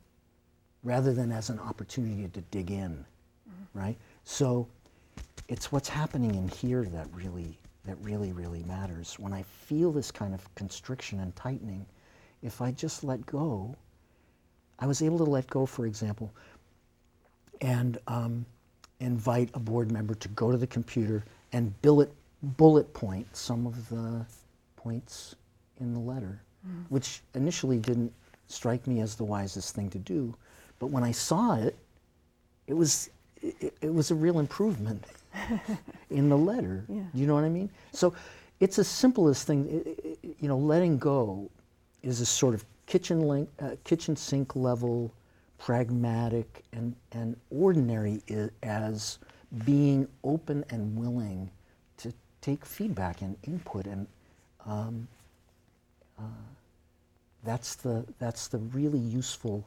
rather 0.85 1.13
than 1.13 1.33
as 1.33 1.51
an 1.51 1.59
opportunity 1.59 2.29
to 2.29 2.41
dig 2.41 2.71
in, 2.71 3.05
mm-hmm. 3.49 3.79
right? 3.79 3.97
So 4.25 4.69
it's 5.49 5.71
what's 5.73 5.89
happening 5.89 6.35
in 6.35 6.49
here 6.49 6.85
that 6.85 7.09
really 7.13 7.59
that 7.85 7.97
really, 8.03 8.33
really 8.33 8.63
matters. 8.65 9.19
When 9.19 9.33
I 9.33 9.43
feel 9.43 9.93
this 9.93 10.11
kind 10.11 10.35
of 10.35 10.55
constriction 10.55 11.21
and 11.21 11.35
tightening, 11.35 11.87
if 12.43 12.61
I 12.61 12.71
just 12.71 13.03
let 13.03 13.25
go, 13.25 13.75
I 14.79 14.87
was 14.87 15.01
able 15.01 15.17
to 15.19 15.25
let 15.25 15.47
go, 15.49 15.65
for 15.65 15.87
example, 15.87 16.31
and 17.61 17.99
um, 18.07 18.45
invite 19.01 19.51
a 19.55 19.59
board 19.59 19.91
member 19.91 20.15
to 20.15 20.29
go 20.29 20.51
to 20.51 20.57
the 20.57 20.67
computer 20.67 21.25
and 21.53 21.81
bullet, 21.83 22.13
bullet 22.43 22.93
point 22.95 23.27
some 23.37 23.67
of 23.67 23.89
the 23.89 24.25
points 24.77 25.35
in 25.81 25.95
the 25.95 26.01
letter, 26.01 26.41
mm. 26.67 26.85
which 26.89 27.23
initially 27.35 27.79
didn't 27.79 28.13
strike 28.49 28.87
me 28.87 29.01
as 29.01 29.15
the 29.15 29.25
wisest 29.25 29.75
thing 29.75 29.91
to 29.91 29.99
do. 29.99 30.35
But 30.79 30.87
when 30.87 31.05
I 31.05 31.13
saw 31.13 31.57
it, 31.57 31.77
it 32.67 32.75
was, 32.75 33.11
it, 33.43 33.75
it 33.81 33.93
was 33.93 34.11
a 34.11 34.15
real 34.15 34.39
improvement. 34.39 35.05
in 36.11 36.29
the 36.29 36.37
letter. 36.37 36.85
Yeah. 36.89 37.03
You 37.15 37.27
know 37.27 37.35
what 37.35 37.45
I 37.45 37.49
mean? 37.49 37.71
So 37.93 38.15
it's 38.61 38.79
as 38.79 38.89
simple 38.89 39.29
as 39.29 39.45
thing. 39.45 39.85
You 40.23 40.49
know, 40.49 40.59
letting 40.59 40.99
go 40.99 41.51
is 42.03 42.21
a 42.21 42.27
sort 42.27 42.55
of 42.55 42.65
kitchen 42.87 43.23
link, 43.23 43.49
uh, 43.61 43.77
kitchen 43.85 44.17
sink 44.17 44.57
level, 44.57 45.13
pragmatic 45.59 46.65
and 46.73 46.95
and 47.13 47.37
ordinary 47.51 48.23
as 48.63 49.19
being 49.65 50.07
open 50.25 50.65
and 50.71 50.97
willing 50.97 51.51
to 51.97 52.13
take 52.41 52.65
feedback 52.65 53.23
and 53.23 53.37
input 53.45 53.87
and. 53.87 54.07
Um, 54.67 55.09
uh, 56.19 56.23
that's 57.45 57.77
the 57.77 58.05
that's 58.19 58.49
the 58.49 58.59
really 58.59 58.99
useful 58.99 59.67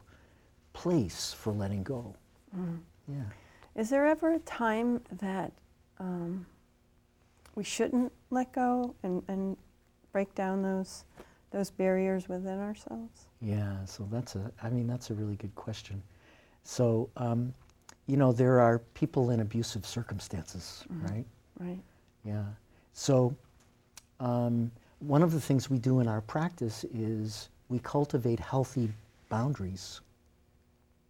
place 0.72 1.32
for 1.32 1.52
letting 1.52 1.82
go. 1.82 2.14
Mm. 2.56 2.78
Yeah. 3.08 3.22
Is 3.74 3.90
there 3.90 4.06
ever 4.06 4.34
a 4.34 4.38
time 4.40 5.00
that 5.18 5.52
um, 5.98 6.46
we 7.54 7.64
shouldn't 7.64 8.12
let 8.30 8.52
go 8.52 8.94
and, 9.02 9.22
and 9.28 9.56
break 10.12 10.34
down 10.34 10.62
those 10.62 11.04
those 11.52 11.70
barriers 11.70 12.28
within 12.28 12.58
ourselves? 12.58 13.26
Yeah, 13.40 13.84
so 13.84 14.08
that's 14.10 14.34
a, 14.36 14.50
I 14.62 14.70
mean, 14.70 14.86
that's 14.86 15.10
a 15.10 15.14
really 15.14 15.36
good 15.36 15.54
question. 15.54 16.02
So, 16.64 17.08
um, 17.16 17.54
you 18.06 18.16
know, 18.16 18.32
there 18.32 18.60
are 18.60 18.78
people 18.94 19.30
in 19.30 19.40
abusive 19.40 19.86
circumstances, 19.86 20.84
Mhm. 20.90 21.10
right? 21.10 21.26
Right. 21.60 21.82
Yeah. 22.24 22.44
So, 22.92 23.34
um, 24.20 24.70
one 25.00 25.22
of 25.22 25.32
the 25.32 25.40
things 25.40 25.68
we 25.70 25.78
do 25.78 26.00
in 26.00 26.08
our 26.08 26.20
practice 26.20 26.84
is 26.92 27.48
we 27.68 27.78
cultivate 27.78 28.38
healthy 28.40 28.92
boundaries, 29.28 30.00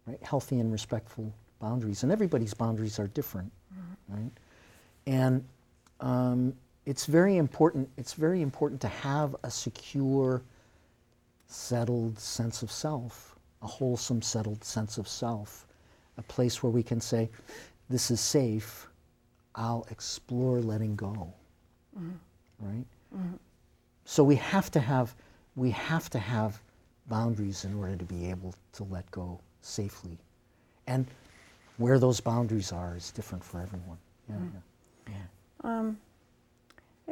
right? 0.07 0.21
Healthy 0.23 0.59
and 0.59 0.71
respectful 0.71 1.33
boundaries. 1.59 2.03
And 2.03 2.11
everybody's 2.11 2.53
boundaries 2.53 2.99
are 2.99 3.07
different, 3.07 3.51
right? 4.09 4.31
And 5.05 5.45
um, 5.99 6.53
it's 6.85 7.05
very 7.05 7.37
important. 7.37 7.89
It's 7.97 8.13
very 8.13 8.41
important 8.41 8.81
to 8.81 8.87
have 8.87 9.35
a 9.43 9.51
secure, 9.51 10.41
settled 11.47 12.19
sense 12.19 12.61
of 12.61 12.71
self, 12.71 13.35
a 13.61 13.67
wholesome, 13.67 14.21
settled 14.21 14.63
sense 14.63 14.97
of 14.97 15.07
self, 15.07 15.65
a 16.17 16.21
place 16.23 16.61
where 16.61 16.71
we 16.71 16.83
can 16.83 16.99
say, 16.99 17.29
"This 17.89 18.11
is 18.11 18.19
safe. 18.19 18.87
I'll 19.55 19.87
explore 19.91 20.59
letting 20.61 20.95
go." 20.95 21.33
Mm-hmm. 21.97 22.11
Right. 22.59 22.85
Mm-hmm. 23.15 23.35
So 24.05 24.23
we 24.23 24.35
have 24.35 24.69
to 24.71 24.79
have 24.79 25.15
we 25.55 25.71
have 25.71 26.09
to 26.09 26.19
have 26.19 26.61
boundaries 27.07 27.63
in 27.63 27.75
order 27.75 27.95
to 27.95 28.05
be 28.05 28.29
able 28.29 28.53
to 28.73 28.83
let 28.85 29.09
go 29.11 29.39
safely, 29.61 30.17
and 30.87 31.07
where 31.77 31.97
those 31.97 32.19
boundaries 32.19 32.73
are 32.73 32.95
is 32.97 33.11
different 33.11 33.43
for 33.43 33.61
everyone. 33.61 33.97
Yeah. 34.29 34.35
Mm-hmm. 34.35 34.57
yeah. 35.07 35.13
yeah. 35.63 35.79
Um, 35.79 35.97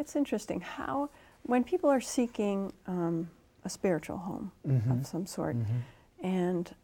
it's 0.01 0.15
interesting 0.15 0.59
how, 0.61 1.09
when 1.43 1.63
people 1.63 1.89
are 1.89 2.01
seeking 2.01 2.73
um, 2.87 3.29
a 3.63 3.69
spiritual 3.69 4.17
home 4.17 4.51
Mhm. 4.67 4.91
of 4.99 5.07
some 5.07 5.25
sort, 5.25 5.55
Mhm. 5.55 5.81
and 6.23 6.75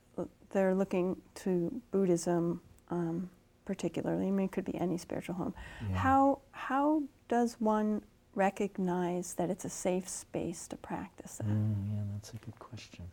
they're 0.52 0.74
looking 0.76 1.22
to 1.36 1.82
Buddhism, 1.92 2.62
um, 2.90 3.30
particularly. 3.66 4.28
I 4.28 4.32
mean, 4.32 4.46
it 4.46 4.52
could 4.54 4.64
be 4.64 4.76
any 4.80 4.98
spiritual 4.98 5.36
home. 5.36 5.54
Yeah. 5.90 5.98
How 5.98 6.40
how 6.52 7.04
does 7.28 7.60
one 7.60 8.02
recognize 8.34 9.34
that 9.34 9.50
it's 9.50 9.66
a 9.66 9.70
safe 9.70 10.08
space 10.08 10.68
to 10.70 10.78
practice 10.78 11.38
that? 11.38 11.48
Mm, 11.48 11.76
yeah, 11.94 12.04
that's 12.14 12.32
a 12.34 12.38
good 12.38 12.58
question. 12.60 13.06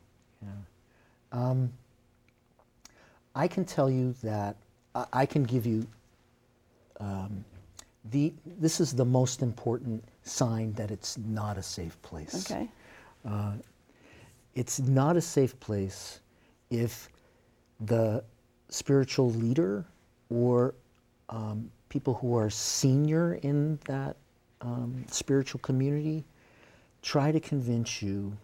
Yeah. 0.42 0.48
Um, 1.32 1.72
I 3.34 3.48
can 3.48 3.64
tell 3.64 3.90
you 3.90 4.12
that 4.22 4.56
I, 4.94 5.06
I 5.22 5.26
can 5.26 5.42
give 5.42 5.66
you 5.66 5.86
um, 7.00 7.44
the. 8.10 8.32
This 8.58 8.80
is 8.80 8.92
the 8.92 9.04
most 9.04 9.42
important 9.42 10.04
sign 10.22 10.72
that 10.74 10.90
it's 10.90 11.18
not 11.18 11.58
a 11.58 11.62
safe 11.62 12.00
place. 12.02 12.50
Okay. 12.50 12.68
Uh, 13.24 13.54
it's 14.54 14.80
not 14.80 15.16
a 15.16 15.20
safe 15.20 15.58
place 15.60 16.20
if 16.70 17.08
the 17.80 18.22
spiritual 18.68 19.30
leader 19.30 19.84
or 20.30 20.74
um, 21.28 21.70
people 21.88 22.14
who 22.14 22.36
are 22.36 22.50
senior 22.50 23.34
in 23.42 23.78
that 23.86 24.16
um, 24.60 25.04
spiritual 25.10 25.60
community 25.60 26.24
try 27.02 27.30
to 27.30 27.40
convince 27.40 28.00
you 28.02 28.36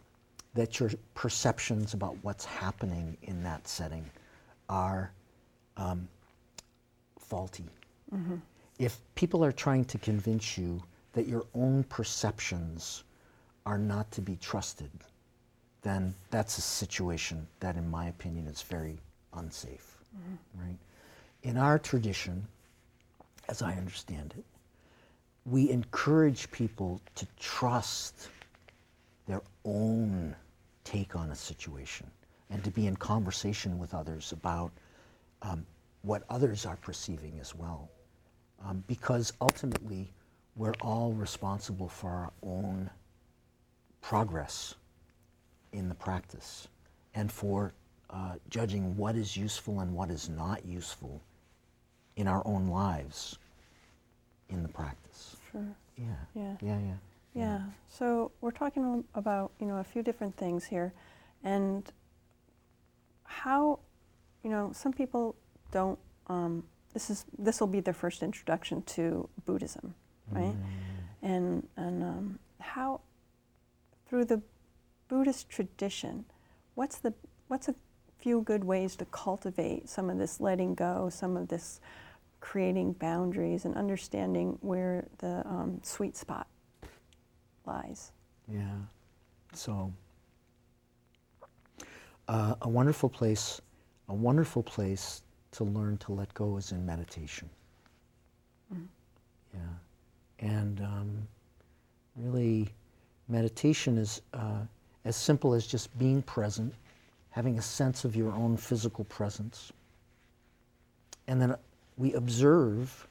that 0.55 0.81
your 0.81 0.91
perceptions 1.15 1.95
about 1.95 2.17
what's 2.23 2.45
happening 2.45 3.17
in 3.23 3.43
that 3.43 3.67
setting 3.67 4.05
are 4.69 5.13
um, 5.77 6.09
faulty. 7.19 7.65
If 8.81 8.99
people 9.15 9.45
are 9.45 9.53
trying 9.53 9.85
to 9.85 9.99
convince 9.99 10.57
you 10.57 10.83
that 11.13 11.29
your 11.29 11.45
own 11.55 11.85
perceptions 11.85 13.05
are 13.67 13.77
not 13.77 14.11
to 14.13 14.23
be 14.23 14.37
trusted, 14.37 14.91
then 15.83 16.15
that's 16.31 16.57
a 16.57 16.63
situation 16.63 17.47
that, 17.61 17.77
in 17.77 17.91
my 17.91 18.09
opinion, 18.09 18.47
is 18.47 18.63
very 18.63 18.97
unsafe. 19.35 19.99
Right? 20.55 20.79
In 21.43 21.59
our 21.59 21.79
tradition, 21.79 22.47
as 23.51 23.61
I 23.61 23.75
understand 23.75 24.33
it, 24.39 24.45
we 25.45 25.69
encourage 25.69 26.51
people 26.51 27.03
to 27.17 27.27
trust 27.39 28.31
their 29.27 29.43
own 29.67 30.35
take 30.85 31.15
on 31.15 31.33
a 31.33 31.37
situation 31.37 32.11
and 32.49 32.65
to 32.65 32.71
be 32.71 32.87
in 32.87 32.97
conversation 32.97 33.79
with 33.79 33.93
others 33.93 34.33
about 34.33 34.73
um, 35.43 35.67
what 36.01 36.23
others 36.31 36.65
are 36.65 36.77
perceiving 36.77 37.39
as 37.43 37.55
well. 37.55 37.91
Um, 38.65 38.85
because 38.87 39.33
ultimately, 39.41 40.13
we're 40.57 40.75
all 40.81 41.13
responsible 41.13 41.89
for 41.89 42.11
our 42.11 42.33
own 42.43 42.91
progress 44.03 44.75
in 45.73 45.89
the 45.89 45.95
practice 45.95 46.69
and 47.15 47.31
for 47.31 47.73
uh, 48.11 48.35
judging 48.49 48.97
what 48.97 49.17
is 49.17 49.37
useful 49.37 49.81
and 49.81 49.95
what 49.95 50.11
is 50.11 50.29
not 50.29 50.65
useful 50.67 51.23
in 52.17 52.27
our 52.27 52.43
own 52.47 52.67
lives 52.67 53.39
in 54.49 54.63
the 54.63 54.69
practice. 54.69 55.37
Sure. 55.51 55.67
Yeah. 55.97 56.05
Yeah. 56.35 56.57
Yeah, 56.61 56.79
yeah. 56.79 56.95
Yeah. 57.35 57.61
So 57.89 58.33
we're 58.41 58.51
talking 58.51 59.05
about 59.15 59.53
you 59.61 59.67
know 59.67 59.77
a 59.77 59.85
few 59.85 60.03
different 60.03 60.37
things 60.37 60.65
here, 60.65 60.93
and 61.45 61.91
how 63.25 63.79
you 64.43 64.51
know 64.51 64.71
some 64.75 64.93
people 64.93 65.37
don't. 65.71 65.99
Um, 66.27 66.65
this 66.93 67.11
is 67.11 67.25
this 67.39 67.61
will 67.61 67.69
be 67.69 67.81
their 67.81 67.95
first 67.95 68.23
introduction 68.23 68.83
to 68.83 69.29
Buddhism, 69.47 69.95
right? 70.31 70.55
And 71.23 71.67
and 71.77 72.03
um, 72.03 72.39
how 72.59 73.01
through 74.09 74.25
the 74.25 74.43
Buddhist 75.09 75.49
tradition, 75.49 76.25
what's 76.75 76.99
the 76.99 77.15
what's 77.49 77.69
a 77.69 77.75
few 78.19 78.43
good 78.43 78.65
ways 78.65 78.97
to 78.97 79.05
cultivate 79.07 79.89
some 79.89 80.11
of 80.11 80.19
this 80.19 80.41
letting 80.41 80.75
go, 80.75 81.09
some 81.09 81.37
of 81.37 81.49
this 81.49 81.81
creating 82.41 82.93
boundaries, 82.95 83.65
and 83.65 83.75
understanding 83.77 84.59
where 84.61 85.07
the 85.19 85.47
um, 85.47 85.81
sweet 85.83 86.17
spot 86.17 86.47
lies. 87.67 88.13
Yeah. 88.49 88.79
So, 89.53 89.93
uh, 92.29 92.55
a 92.63 92.69
wonderful 92.69 93.09
place, 93.09 93.61
a 94.09 94.15
wonderful 94.15 94.63
place 94.63 95.23
to 95.53 95.65
learn 95.65 95.97
to 95.99 96.13
let 96.13 96.33
go 96.35 96.57
is 96.57 96.73
in 96.73 96.85
meditation. 96.87 97.49
Yeah. 99.55 99.61
And 100.39 100.81
um, 100.81 101.29
really, 102.17 102.69
meditation 103.29 103.99
is 103.99 104.23
uh, 104.33 104.61
as 105.05 105.17
simple 105.17 105.55
as 105.55 105.67
just 105.67 105.97
being 105.99 106.23
present, 106.23 106.75
having 107.31 107.59
a 107.59 107.63
sense 107.63 108.05
of 108.05 108.17
your 108.17 108.33
own 108.33 108.57
physical 108.57 109.05
presence. 109.05 109.73
And 111.27 111.41
then 111.41 111.55
we 111.97 112.15
observe 112.15 113.07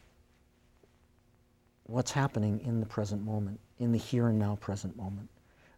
what's 1.84 2.12
happening 2.12 2.60
in 2.66 2.80
the 2.80 2.86
present 2.86 3.24
moment, 3.24 3.60
in 3.80 3.92
the 3.92 3.98
here 3.98 4.28
and 4.28 4.38
now 4.38 4.56
present 4.56 4.96
moment. 4.96 5.30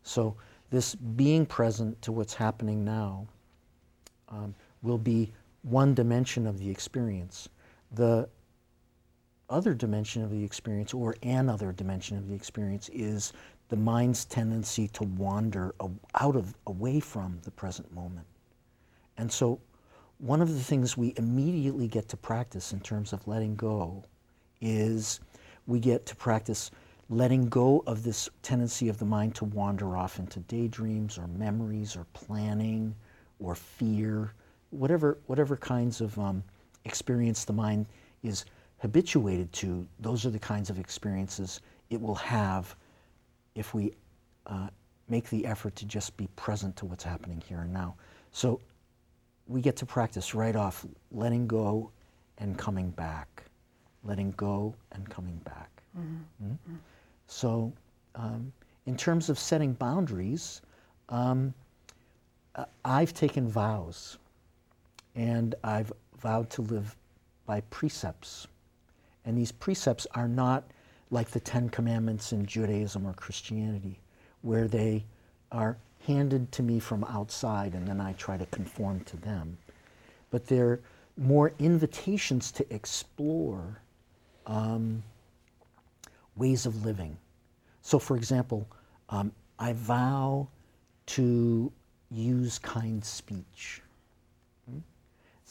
So, 0.04 0.36
this 0.70 0.96
being 0.96 1.46
present 1.46 2.02
to 2.02 2.12
what's 2.14 2.34
happening 2.34 2.86
now 2.86 3.28
um, 4.30 4.56
will 4.82 4.98
be 4.98 5.32
one 5.64 5.94
dimension 5.94 6.48
of 6.48 6.60
the 6.60 6.70
experience. 6.70 7.50
The 7.92 8.28
other 9.50 9.74
dimension 9.74 10.24
of 10.24 10.32
the 10.32 10.44
experience, 10.44 10.94
or 10.94 11.16
another 11.24 11.72
dimension 11.72 12.18
of 12.18 12.28
the 12.28 12.34
experience, 12.34 12.90
is 12.90 13.34
the 13.70 13.76
mind's 13.76 14.26
tendency 14.26 14.88
to 14.90 15.04
wander 15.04 15.76
out 16.16 16.36
of, 16.36 16.56
away 16.68 17.00
from 17.00 17.40
the 17.44 17.52
present 17.52 17.94
moment. 17.94 18.28
And 19.18 19.32
so, 19.32 19.60
one 20.18 20.42
of 20.42 20.54
the 20.54 20.64
things 20.64 20.96
we 20.96 21.14
immediately 21.18 21.88
get 21.88 22.08
to 22.10 22.18
practice 22.18 22.74
in 22.74 22.80
terms 22.80 23.12
of 23.12 23.28
letting 23.28 23.56
go 23.56 24.04
is 24.62 25.20
we 25.68 25.80
get 25.80 26.06
to 26.06 26.16
practice 26.16 26.72
letting 27.10 27.50
go 27.50 27.84
of 27.88 28.04
this 28.04 28.30
tendency 28.42 28.88
of 28.88 28.98
the 28.98 29.06
mind 29.06 29.36
to 29.36 29.46
wander 29.46 29.98
off 29.98 30.18
into 30.18 30.40
daydreams 30.42 31.18
or 31.18 31.28
memories 31.28 31.96
or 31.96 32.06
planning 32.14 32.96
or 33.40 33.54
fear, 33.54 34.34
whatever, 34.72 35.18
whatever 35.28 35.56
kinds 35.56 36.02
of 36.02 36.18
um, 36.18 36.44
experience 36.86 37.46
the 37.46 37.54
mind 37.54 37.86
is 38.24 38.46
habituated 38.80 39.52
to, 39.54 39.86
those 40.00 40.26
are 40.26 40.32
the 40.32 40.40
kinds 40.40 40.70
of 40.70 40.80
experiences 40.80 41.62
it 41.90 42.02
will 42.02 42.16
have 42.16 42.76
if 43.54 43.74
we 43.74 43.94
uh, 44.48 44.68
make 45.10 45.30
the 45.30 45.46
effort 45.46 45.76
to 45.76 45.86
just 45.86 46.16
be 46.18 46.28
present 46.36 46.76
to 46.78 46.86
what's 46.86 47.04
happening 47.04 47.42
here 47.48 47.60
and 47.60 47.72
now. 47.72 47.96
So 48.32 48.60
we 49.48 49.62
get 49.62 49.76
to 49.78 49.86
practice 49.86 50.34
right 50.34 50.56
off 50.56 50.86
letting 51.12 51.46
go 51.48 51.92
and 52.38 52.58
coming 52.58 52.90
back, 52.92 53.44
letting 54.04 54.32
go 54.32 54.74
and 54.94 55.08
coming 55.10 55.40
back. 55.44 55.70
Mm? 56.44 56.58
So, 57.28 57.72
um, 58.16 58.52
in 58.86 58.98
terms 58.98 59.30
of 59.30 59.38
setting 59.38 59.74
boundaries, 59.74 60.62
um, 61.10 61.54
uh, 62.56 62.66
I've 62.84 63.14
taken 63.14 63.48
vows 63.48 64.18
and 65.16 65.56
I've 65.64 65.92
vowed 66.20 66.50
to 66.52 66.62
live 66.62 66.96
by 67.46 67.62
precepts. 67.70 68.48
And 69.26 69.38
these 69.38 69.52
precepts 69.52 70.08
are 70.16 70.28
not 70.28 70.64
like 71.10 71.30
the 71.30 71.40
Ten 71.40 71.70
Commandments 71.70 72.32
in 72.32 72.46
Judaism 72.46 73.06
or 73.06 73.14
Christianity, 73.14 74.00
where 74.42 74.68
they 74.68 75.04
are 75.52 75.78
handed 76.08 76.52
to 76.54 76.64
me 76.64 76.80
from 76.80 77.04
outside 77.04 77.74
and 77.74 77.88
then 77.88 78.02
I 78.02 78.14
try 78.14 78.38
to 78.38 78.46
conform 78.48 79.02
to 79.02 79.18
them. 79.18 79.58
But 80.30 80.48
they're 80.48 80.80
more 81.18 81.54
invitations 81.60 82.52
to 82.54 82.74
explore 82.74 83.82
um, 84.48 85.04
ways 86.36 86.66
of 86.66 86.86
living. 86.86 87.18
So, 87.82 88.00
for 88.00 88.16
example, 88.16 88.68
um, 89.10 89.32
I 89.60 89.74
vow 89.74 90.48
to 91.08 91.72
use 92.10 92.60
kind 92.60 93.04
speech. 93.04 93.82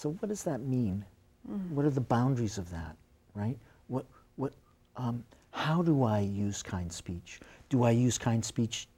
So, 0.01 0.13
what 0.13 0.31
does 0.31 0.45
that 0.45 0.63
mean? 0.63 1.05
Mm. 1.47 1.73
What 1.73 1.85
are 1.85 1.91
the 1.91 2.01
boundaries 2.01 2.57
of 2.57 2.71
that, 2.71 2.97
right? 3.35 3.59
What, 3.89 4.07
what, 4.37 4.55
um, 4.97 5.23
how 5.51 5.83
do 5.83 6.05
I 6.05 6.21
use 6.21 6.63
kind 6.63 6.91
speech? 6.91 7.39
Do 7.69 7.83
I 7.83 7.91
use 7.91 8.17
kind 8.17 8.43
speech 8.43 8.89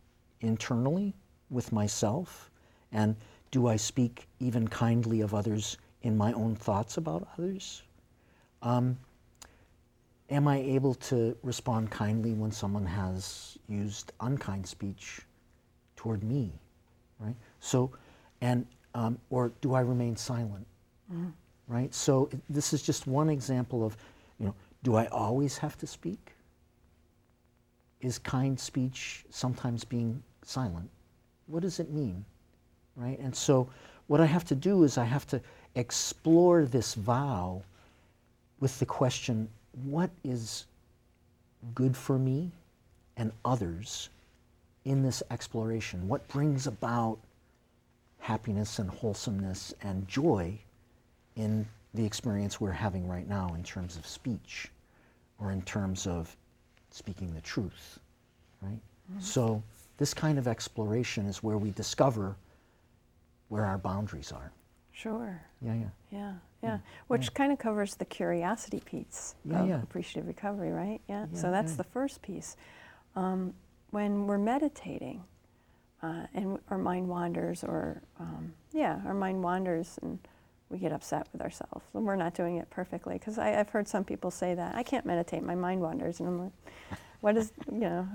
internally 0.43 1.13
with 1.51 1.73
myself? 1.73 2.53
And 2.93 3.17
do 3.51 3.67
I 3.67 3.75
speak 3.75 4.29
even 4.39 4.69
kindly 4.69 5.23
of 5.23 5.35
others 5.35 5.77
in 6.03 6.17
my 6.17 6.33
own 6.35 6.55
thoughts 6.55 6.99
about 6.99 7.27
others? 7.37 7.83
Um, 8.63 8.97
am 10.31 10.47
I 10.47 10.59
able 10.59 10.95
to 11.11 11.37
respond 11.43 11.91
kindly 11.91 12.33
when 12.33 12.53
someone 12.53 12.87
has 12.87 13.59
used 13.69 14.13
unkind 14.21 14.65
speech 14.65 15.23
toward 15.97 16.23
me, 16.23 16.53
right? 17.19 17.35
So, 17.59 17.91
and 18.41 18.67
um, 18.95 19.19
or 19.31 19.51
do 19.63 19.75
I 19.75 19.81
remain 19.81 20.17
silent, 20.17 20.65
mm-hmm. 21.13 21.29
right? 21.69 21.95
So 21.95 22.29
this 22.49 22.73
is 22.73 22.83
just 22.83 23.07
one 23.07 23.29
example 23.29 23.85
of, 23.85 23.97
you 24.39 24.47
know, 24.47 24.55
do 24.83 24.97
I 24.97 25.07
always 25.07 25.59
have 25.59 25.77
to 25.79 25.87
speak? 25.87 26.33
Is 28.01 28.19
kind 28.19 28.59
speech 28.59 29.25
sometimes 29.31 29.85
being 29.85 30.23
silent? 30.43 30.91
What 31.47 31.63
does 31.63 31.79
it 31.79 31.91
mean, 31.91 32.25
right? 32.97 33.19
And 33.19 33.35
so, 33.35 33.69
what 34.09 34.21
I 34.21 34.27
have 34.27 34.45
to 34.47 34.57
do 34.57 34.83
is 34.83 34.99
I 34.99 35.05
have 35.05 35.27
to 35.29 35.41
explore 35.77 36.65
this 36.65 36.95
vow 36.95 37.63
with 38.59 38.79
the 38.79 38.87
question 38.87 39.49
what 39.85 40.11
is 40.25 40.67
good 41.75 41.97
for 41.97 42.19
me 42.19 42.51
and 43.17 43.33
others 43.45 44.09
in 44.85 45.03
this 45.03 45.23
exploration? 45.31 46.09
What 46.09 46.27
brings 46.29 46.67
about 46.67 47.19
happiness 48.19 48.79
and 48.79 48.91
wholesomeness 48.91 49.75
and 49.83 50.07
joy 50.09 50.59
in 51.37 51.67
the 51.95 52.05
experience 52.05 52.61
we're 52.61 52.71
having 52.71 53.07
right 53.09 53.29
now 53.29 53.53
in 53.55 53.63
terms 53.63 53.97
of 53.97 54.07
speech 54.07 54.71
or 55.39 55.53
in 55.53 55.63
terms 55.63 56.07
of 56.07 56.35
speaking 56.91 57.35
the 57.35 57.41
truth, 57.41 57.99
right? 58.61 58.81
Mm-hmm. 59.11 59.21
So 59.21 59.63
this 59.99 60.15
kind 60.15 60.39
of 60.39 60.49
exploration 60.49 61.27
is 61.27 61.43
where 61.43 61.59
we 61.59 61.71
discover 61.71 62.37
where 63.49 63.65
our 63.65 63.79
boundaries 63.79 64.33
are. 64.33 64.53
Sure. 64.93 65.41
Yeah, 65.61 65.75
yeah. 65.75 65.85
Yeah, 66.11 66.33
yeah. 66.63 66.79
Which 67.09 67.25
yeah. 67.25 67.31
kind 67.35 67.53
of 67.53 67.59
covers 67.59 67.95
the 67.95 68.05
curiosity 68.05 68.81
piece 68.85 69.35
yeah, 69.45 69.63
of 69.63 69.69
yeah. 69.69 69.83
appreciative 69.83 70.27
recovery, 70.27 70.71
right? 70.71 71.01
Yeah. 71.09 71.27
yeah 71.33 71.39
so 71.39 71.51
that's 71.51 71.77
the 71.77 71.85
first 71.85 72.23
piece. 72.23 72.57
Um, 73.17 73.55
when 73.91 74.27
we're 74.27 74.39
meditating 74.39 75.23
uh, 76.03 76.27
and 76.35 76.59
our 76.71 76.79
mind 76.79 77.09
wanders, 77.09 77.63
or 77.63 78.03
um, 78.19 78.53
yeah, 78.73 79.01
our 79.07 79.15
mind 79.15 79.43
wanders 79.43 79.99
and 80.03 80.19
we 80.73 80.79
get 80.79 80.93
upset 80.93 81.29
with 81.33 81.43
ourselves 81.43 81.85
and 81.95 82.05
we're 82.05 82.17
not 82.17 82.35
doing 82.35 82.57
it 82.57 82.69
perfectly. 82.71 83.15
Because 83.15 83.39
I've 83.39 83.69
heard 83.69 83.87
some 83.87 84.05
people 84.05 84.31
say 84.31 84.55
that 84.55 84.75
I 84.75 84.83
can't 84.83 85.05
meditate, 85.07 85.43
my 85.43 85.55
mind 85.55 85.81
wanders, 85.81 86.21
and 86.21 86.29
I'm 86.29 86.39
like, 86.41 86.53
what 87.21 87.37
is 87.37 87.53
you 87.73 87.81
know, 87.81 88.09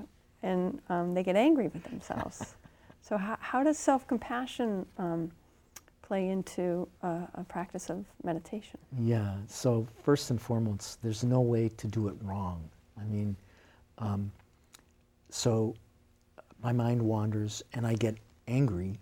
and 0.43 0.81
um, 0.89 1.13
they 1.13 1.23
get 1.23 1.35
angry 1.35 1.67
with 1.67 1.83
themselves. 1.83 2.55
so 3.01 3.17
how, 3.17 3.37
how 3.39 3.63
does 3.63 3.77
self 3.77 4.07
compassion 4.07 4.85
um, 4.97 5.31
play 6.01 6.29
into 6.29 6.87
a, 7.03 7.27
a 7.35 7.43
practice 7.47 7.89
of 7.89 8.05
meditation? 8.23 8.79
Yeah, 8.97 9.35
so 9.47 9.85
first 10.03 10.31
and 10.31 10.41
foremost, 10.41 11.01
there's 11.03 11.23
no 11.23 11.41
way 11.41 11.69
to 11.69 11.87
do 11.87 12.07
it 12.07 12.15
wrong. 12.21 12.69
I 12.99 13.03
mean, 13.03 13.35
um, 13.97 14.31
so 15.29 15.75
my 16.63 16.71
mind 16.71 17.01
wanders 17.01 17.63
and 17.73 17.85
I 17.85 17.93
get 17.93 18.15
angry. 18.47 18.99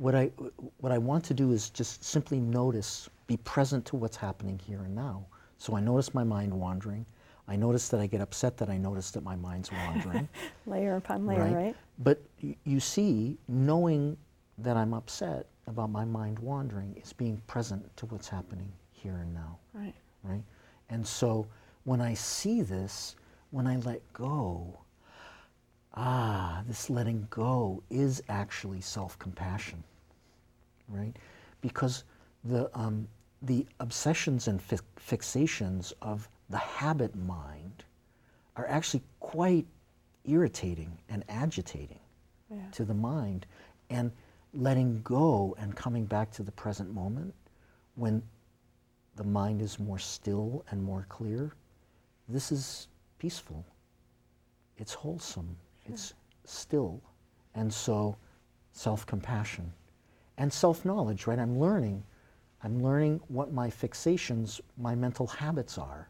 What 0.00 0.14
I, 0.14 0.30
what 0.78 0.92
I 0.92 0.96
want 0.96 1.24
to 1.26 1.34
do 1.34 1.52
is 1.52 1.68
just 1.68 2.02
simply 2.02 2.40
notice, 2.40 3.10
be 3.26 3.36
present 3.36 3.84
to 3.86 3.96
what's 3.96 4.16
happening 4.16 4.58
here 4.58 4.78
and 4.78 4.94
now. 4.94 5.26
So 5.58 5.76
I 5.76 5.80
notice 5.80 6.14
my 6.14 6.24
mind 6.24 6.54
wandering. 6.54 7.04
I 7.46 7.54
notice 7.56 7.90
that 7.90 8.00
I 8.00 8.06
get 8.06 8.22
upset 8.22 8.56
that 8.56 8.70
I 8.70 8.78
notice 8.78 9.10
that 9.10 9.22
my 9.22 9.36
mind's 9.36 9.70
wandering. 9.70 10.26
layer 10.66 10.96
upon 10.96 11.26
layer, 11.26 11.44
right? 11.44 11.54
right? 11.54 11.76
But 11.98 12.22
you 12.64 12.80
see, 12.80 13.36
knowing 13.46 14.16
that 14.56 14.78
I'm 14.78 14.94
upset 14.94 15.46
about 15.66 15.90
my 15.90 16.06
mind 16.06 16.38
wandering 16.38 16.96
is 16.96 17.12
being 17.12 17.42
present 17.46 17.94
to 17.98 18.06
what's 18.06 18.28
happening 18.28 18.72
here 18.92 19.16
and 19.16 19.34
now. 19.34 19.58
Right. 19.74 19.94
Right? 20.22 20.42
And 20.88 21.06
so 21.06 21.46
when 21.84 22.00
I 22.00 22.14
see 22.14 22.62
this, 22.62 23.16
when 23.50 23.66
I 23.66 23.76
let 23.76 24.00
go, 24.14 24.78
ah, 25.94 26.62
this 26.66 26.88
letting 26.88 27.26
go 27.28 27.82
is 27.90 28.22
actually 28.30 28.80
self 28.80 29.18
compassion. 29.18 29.82
Right? 30.90 31.16
Because 31.60 32.04
the, 32.44 32.70
um, 32.78 33.06
the 33.42 33.66
obsessions 33.78 34.48
and 34.48 34.60
fi- 34.60 34.78
fixations 34.98 35.92
of 36.02 36.28
the 36.48 36.58
habit 36.58 37.14
mind 37.14 37.84
are 38.56 38.66
actually 38.66 39.02
quite 39.20 39.66
irritating 40.24 40.98
and 41.08 41.24
agitating 41.28 42.00
yeah. 42.50 42.58
to 42.72 42.84
the 42.84 42.94
mind. 42.94 43.46
And 43.88 44.12
letting 44.52 45.00
go 45.02 45.54
and 45.58 45.76
coming 45.76 46.04
back 46.04 46.30
to 46.32 46.42
the 46.42 46.52
present 46.52 46.92
moment 46.92 47.34
when 47.94 48.22
the 49.16 49.24
mind 49.24 49.62
is 49.62 49.78
more 49.78 49.98
still 49.98 50.64
and 50.70 50.82
more 50.82 51.06
clear, 51.08 51.52
this 52.28 52.50
is 52.50 52.88
peaceful. 53.18 53.64
It's 54.78 54.94
wholesome. 54.94 55.56
Sure. 55.84 55.94
It's 55.94 56.14
still. 56.44 57.00
And 57.54 57.72
so, 57.72 58.16
self 58.72 59.04
compassion 59.06 59.72
and 60.40 60.52
self 60.52 60.84
knowledge, 60.84 61.28
right? 61.28 61.38
I'm 61.38 61.60
learning. 61.60 62.02
I'm 62.64 62.82
learning 62.82 63.20
what 63.28 63.52
my 63.52 63.70
fixations, 63.70 64.60
my 64.76 64.96
mental 64.96 65.28
habits 65.28 65.78
are, 65.78 66.08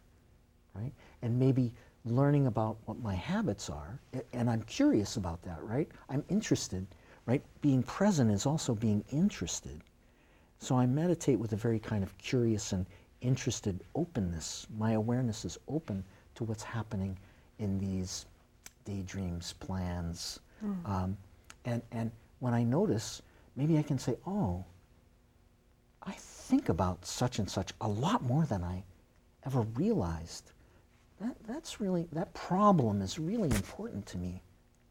right? 0.74 0.92
And 1.22 1.38
maybe 1.38 1.74
learning 2.06 2.46
about 2.46 2.78
what 2.86 2.98
my 2.98 3.14
habits 3.14 3.68
are. 3.68 4.00
And 4.32 4.48
I'm 4.48 4.62
curious 4.62 5.16
about 5.16 5.42
that, 5.42 5.62
right? 5.62 5.88
I'm 6.08 6.24
interested 6.30 6.86
right? 7.30 7.42
Being 7.60 7.82
present 7.84 8.30
is 8.30 8.44
also 8.44 8.74
being 8.74 9.04
interested. 9.12 9.80
So 10.58 10.76
I 10.76 10.86
meditate 10.86 11.38
with 11.38 11.52
a 11.52 11.56
very 11.56 11.78
kind 11.78 12.02
of 12.02 12.16
curious 12.18 12.72
and 12.72 12.86
interested 13.20 13.84
openness. 13.94 14.66
My 14.76 14.92
awareness 14.92 15.44
is 15.44 15.56
open 15.68 16.04
to 16.34 16.44
what's 16.44 16.64
happening 16.64 17.16
in 17.60 17.78
these 17.78 18.26
daydreams, 18.84 19.52
plans. 19.54 20.40
Mm. 20.64 20.88
Um, 20.88 21.16
and, 21.64 21.82
and 21.92 22.10
when 22.40 22.52
I 22.52 22.64
notice, 22.64 23.22
maybe 23.56 23.78
I 23.78 23.82
can 23.82 23.98
say, 23.98 24.16
oh, 24.26 24.64
I 26.02 26.12
think 26.12 26.68
about 26.68 27.04
such 27.04 27.38
and 27.38 27.48
such 27.50 27.72
a 27.80 27.88
lot 27.88 28.22
more 28.22 28.44
than 28.44 28.64
I 28.64 28.82
ever 29.46 29.60
realized. 29.74 30.52
That, 31.20 31.36
that's 31.46 31.80
really, 31.80 32.08
that 32.12 32.32
problem 32.34 33.02
is 33.02 33.18
really 33.18 33.50
important 33.50 34.06
to 34.06 34.18
me. 34.18 34.42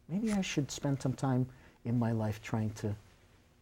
Maybe 0.07 0.31
I 0.31 0.41
should 0.41 0.71
spend 0.71 1.01
some 1.01 1.13
time 1.13 1.47
in 1.85 1.97
my 1.97 2.11
life 2.11 2.41
trying 2.41 2.71
to 2.71 2.95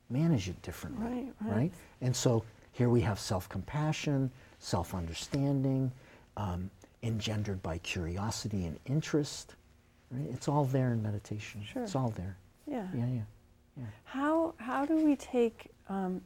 manage 0.10 0.50
it 0.50 0.62
differently. 0.62 1.06
Right, 1.06 1.34
right. 1.42 1.56
right? 1.56 1.72
And 2.02 2.16
so 2.16 2.44
here 2.72 2.90
we 2.90 3.02
have 3.02 3.20
self 3.20 3.50
compassion, 3.50 4.32
self 4.60 4.94
understanding, 4.94 5.92
um, 6.36 6.70
engendered 7.04 7.62
by 7.64 7.78
curiosity 7.80 8.66
and 8.66 8.80
interest. 8.86 9.56
Right? 10.12 10.28
It's 10.32 10.48
all 10.48 10.66
there 10.66 10.94
in 10.94 11.02
meditation. 11.02 11.64
Sure. 11.64 11.84
It's 11.84 11.96
all 11.96 12.10
there. 12.10 12.38
Yeah. 12.66 12.88
Yeah, 12.96 13.08
yeah. 13.08 13.22
Yeah. 13.78 13.86
How, 14.06 14.54
how 14.58 14.86
do 14.86 14.96
we 14.98 15.16
take 15.16 15.72
um, 15.90 16.22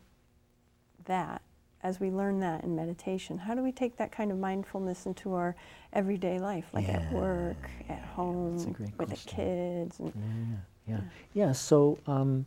that 1.06 1.42
as 1.84 2.00
we 2.00 2.10
learn 2.12 2.40
that 2.40 2.64
in 2.64 2.76
meditation? 2.76 3.38
How 3.38 3.56
do 3.56 3.62
we 3.62 3.72
take 3.72 3.98
that 3.98 4.12
kind 4.12 4.32
of 4.32 4.38
mindfulness 4.38 5.06
into 5.06 5.34
our 5.34 5.56
everyday 5.94 6.40
life, 6.40 6.66
like 6.74 6.88
yeah. 6.88 7.00
at 7.00 7.12
work, 7.12 7.70
at 7.90 8.04
home, 8.04 8.56
with 8.56 8.98
question. 8.98 8.98
the 8.98 9.16
kids? 9.16 10.00
And, 10.00 10.14
yeah 10.16 10.58
yeah. 10.88 11.00
Yeah, 11.34 11.52
so 11.52 11.98
um, 12.08 12.46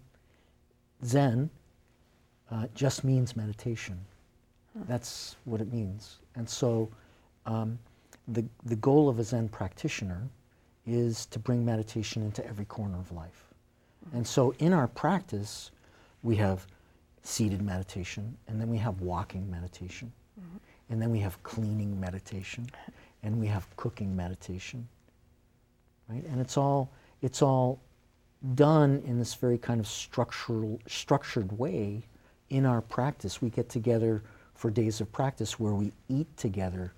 Zen 1.04 1.50
uh, 2.50 2.66
just 2.74 3.04
means 3.04 3.36
meditation. 3.36 3.98
That's 4.88 5.36
what 5.44 5.60
it 5.60 5.72
means. 5.72 6.18
And 6.34 6.48
so 6.48 6.88
um, 7.46 7.78
the, 8.26 8.44
the 8.64 8.76
goal 8.76 9.08
of 9.08 9.18
a 9.20 9.24
Zen 9.24 9.48
practitioner 9.48 10.28
is 10.84 11.26
to 11.26 11.38
bring 11.38 11.64
meditation 11.64 12.22
into 12.22 12.44
every 12.46 12.64
corner 12.64 12.98
of 12.98 13.12
life. 13.12 13.43
And 14.12 14.26
so 14.26 14.54
in 14.58 14.72
our 14.72 14.86
practice, 14.88 15.70
we 16.22 16.36
have 16.36 16.66
seated 17.22 17.62
meditation, 17.62 18.36
and 18.48 18.60
then 18.60 18.68
we 18.68 18.78
have 18.78 19.00
walking 19.00 19.50
meditation, 19.50 20.12
mm-hmm. 20.38 20.56
and 20.90 21.00
then 21.00 21.10
we 21.10 21.18
have 21.20 21.42
cleaning 21.42 21.98
meditation, 21.98 22.68
and 23.22 23.40
we 23.40 23.46
have 23.46 23.66
cooking 23.76 24.14
meditation, 24.14 24.86
right? 26.08 26.24
And 26.26 26.40
it's 26.40 26.56
all, 26.56 26.90
it's 27.22 27.40
all 27.40 27.80
done 28.54 29.02
in 29.06 29.18
this 29.18 29.34
very 29.34 29.56
kind 29.56 29.80
of 29.80 29.86
structural, 29.86 30.78
structured 30.86 31.50
way 31.58 32.02
in 32.50 32.66
our 32.66 32.82
practice. 32.82 33.40
We 33.40 33.48
get 33.48 33.70
together 33.70 34.22
for 34.54 34.70
days 34.70 35.00
of 35.00 35.10
practice 35.10 35.58
where 35.58 35.72
we 35.72 35.92
eat 36.08 36.28
together 36.36 36.92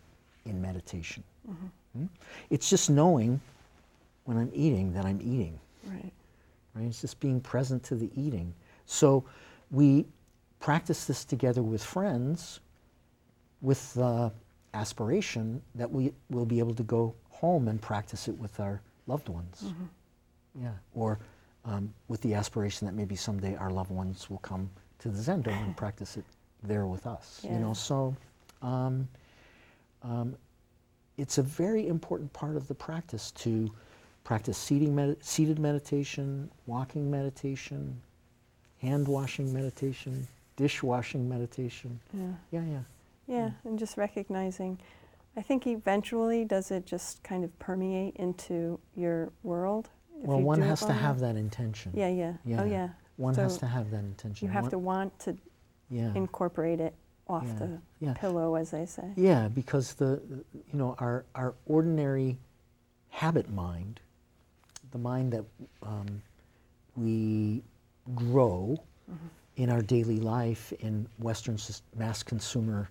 in 0.45 0.61
meditation. 0.61 1.23
Mm-hmm. 1.49 2.07
It's 2.51 2.69
just 2.69 2.91
knowing 2.91 3.41
when 4.25 4.37
I'm 4.37 4.51
eating 4.53 4.93
that 4.95 5.05
I'm 5.05 5.21
eating. 5.23 5.59
Right. 5.87 6.13
Right? 6.77 6.87
It's 6.87 7.01
just 7.01 7.19
being 7.21 7.41
present 7.41 7.83
to 7.85 7.95
the 7.95 8.11
eating. 8.15 8.55
So 8.85 9.25
we 9.71 10.07
practice 10.61 11.07
this 11.07 11.25
together 11.25 11.63
with 11.63 11.83
friends 11.83 12.61
with 13.63 13.95
the 13.95 14.31
aspiration 14.75 15.63
that 15.75 15.91
we 15.91 16.13
will 16.31 16.45
be 16.45 16.59
able 16.59 16.75
to 16.75 16.83
go 16.83 17.15
home 17.31 17.69
and 17.69 17.81
practice 17.81 18.29
it 18.29 18.39
with 18.39 18.61
our 18.61 18.81
loved 19.07 19.29
ones. 19.29 19.63
Mm-hmm. 19.65 20.65
Yeah. 20.65 20.73
Or 20.95 21.19
um, 21.65 21.93
with 22.09 22.21
the 22.21 22.35
aspiration 22.35 22.87
that 22.87 22.95
maybe 22.95 23.17
someday 23.17 23.57
our 23.57 23.71
loved 23.71 23.91
ones 23.91 24.31
will 24.31 24.39
come 24.39 24.71
to 25.01 25.09
the 25.09 25.19
Zendo 25.19 25.49
and 25.49 25.77
practice 25.85 26.17
it 26.17 26.25
there 26.63 26.87
with 26.87 27.07
us. 27.07 27.41
Yeah. 27.43 27.55
You 27.55 27.59
know, 27.61 27.75
so 27.75 28.15
um, 28.63 29.09
um, 30.03 30.37
it's 31.17 31.39
a 31.39 31.43
very 31.43 31.89
important 31.89 32.33
part 32.33 32.57
of 32.57 32.69
the 32.69 32.75
practice 32.75 33.31
to 33.33 33.71
practice 34.27 34.59
seating 34.59 34.93
med- 34.93 35.17
seated 35.25 35.57
meditation, 35.57 36.51
walking 36.67 37.09
meditation, 37.09 38.03
hand 38.83 39.07
washing 39.07 39.53
meditation, 39.53 40.27
dishwashing 40.57 41.29
meditation. 41.29 42.01
Yeah. 42.13 42.33
Yeah, 42.51 42.65
yeah. 42.65 42.81
Yeah, 43.29 43.51
and 43.65 43.79
just 43.79 43.97
recognizing. 43.97 44.79
I 45.37 45.43
think 45.43 45.69
eventually, 45.69 46.45
does 46.45 46.73
it 46.73 46.87
just 46.87 47.23
kind 47.23 47.45
of 47.45 47.57
permeate 47.61 48.17
into 48.17 48.81
your 48.97 49.31
world? 49.45 49.91
Well, 50.13 50.41
one 50.41 50.61
has 50.61 50.81
to 50.81 50.93
have 50.93 51.21
that 51.21 51.37
intention. 51.37 51.93
Yeah, 51.95 52.09
yeah, 52.09 52.33
yeah. 52.45 52.63
Oh, 52.63 52.65
yeah. 52.65 52.89
One 53.19 53.35
so 53.35 53.43
has 53.43 53.59
to 53.59 53.67
have 53.67 53.91
that 53.93 54.05
intention. 54.05 54.47
You 54.47 54.53
have 54.53 54.65
one, 54.65 54.71
to 54.73 54.79
want 54.79 55.19
to 55.21 55.37
yeah. 55.89 56.13
incorporate 56.15 56.81
it 56.81 56.95
off 57.29 57.45
yeah. 57.47 57.59
the 57.59 57.79
yeah. 58.01 58.15
pillow, 58.15 58.57
as 58.57 58.73
they 58.73 58.87
say. 58.87 59.09
Yeah, 59.17 59.47
because 59.47 59.95
the 59.95 60.21
you 60.53 60.79
know 60.79 60.97
our 60.99 61.25
our 61.35 61.55
ordinary 61.67 62.39
habit 63.11 63.51
mind, 63.51 64.01
the 64.91 64.99
mind 64.99 65.33
that 65.33 65.45
um, 65.83 66.23
we 66.97 67.63
grow 68.15 68.81
mm-hmm. 69.11 69.27
in 69.57 69.71
our 69.71 69.83
daily 69.83 70.19
life 70.19 70.73
in 70.81 71.07
Western 71.19 71.59
mass 71.97 72.23
consumer 72.23 72.89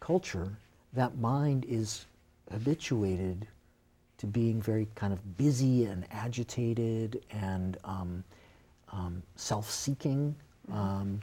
culture, 0.00 0.48
that 0.92 1.16
mind 1.18 1.64
is 1.68 2.06
habituated 2.50 3.46
to 4.16 4.26
being 4.26 4.60
very 4.60 4.88
kind 4.94 5.12
of 5.12 5.36
busy 5.36 5.84
and 5.84 6.04
agitated 6.10 7.24
and 7.30 7.76
um, 7.84 8.24
um, 8.90 9.22
self-seeking, 9.36 10.34
mm-hmm. 10.68 10.78
um, 10.78 11.20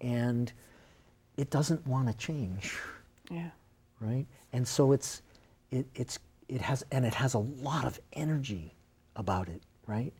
and 0.00 0.52
it 1.36 1.50
doesn't 1.50 1.86
want 1.86 2.08
to 2.08 2.14
change. 2.14 2.76
Yeah. 3.30 3.50
Right. 4.00 4.26
And 4.52 4.66
so 4.66 4.92
it's 4.92 5.22
it, 5.70 5.86
it's 5.94 6.18
it 6.48 6.60
has 6.60 6.84
and 6.90 7.04
it 7.04 7.14
has 7.14 7.34
a 7.34 7.38
lot 7.38 7.84
of 7.84 8.00
energy 8.12 8.74
about 9.16 9.48
it. 9.48 9.62
Right. 9.86 10.12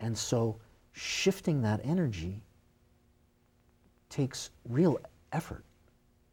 And 0.00 0.16
so 0.16 0.56
shifting 0.92 1.62
that 1.62 1.80
energy 1.84 2.42
takes 4.08 4.50
real 4.68 4.98
effort 5.32 5.64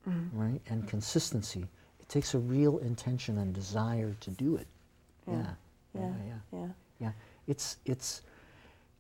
mm-hmm. 0.10 0.40
right? 0.40 0.62
And 0.68 0.88
consistency. 0.88 1.66
It 2.00 2.10
takes 2.10 2.34
a 2.34 2.40
real 2.40 2.78
intention 2.80 3.38
and 3.38 3.54
desire 3.54 4.16
to 4.20 4.30
do 4.32 4.56
it. 4.56 4.68
Yeah. 5.28 5.36
Yeah. 5.94 6.02
Yeah. 6.02 6.12
Yeah. 6.26 6.60
yeah. 6.60 6.68
yeah. 7.00 7.12
It's 7.48 7.78
it's 7.86 8.22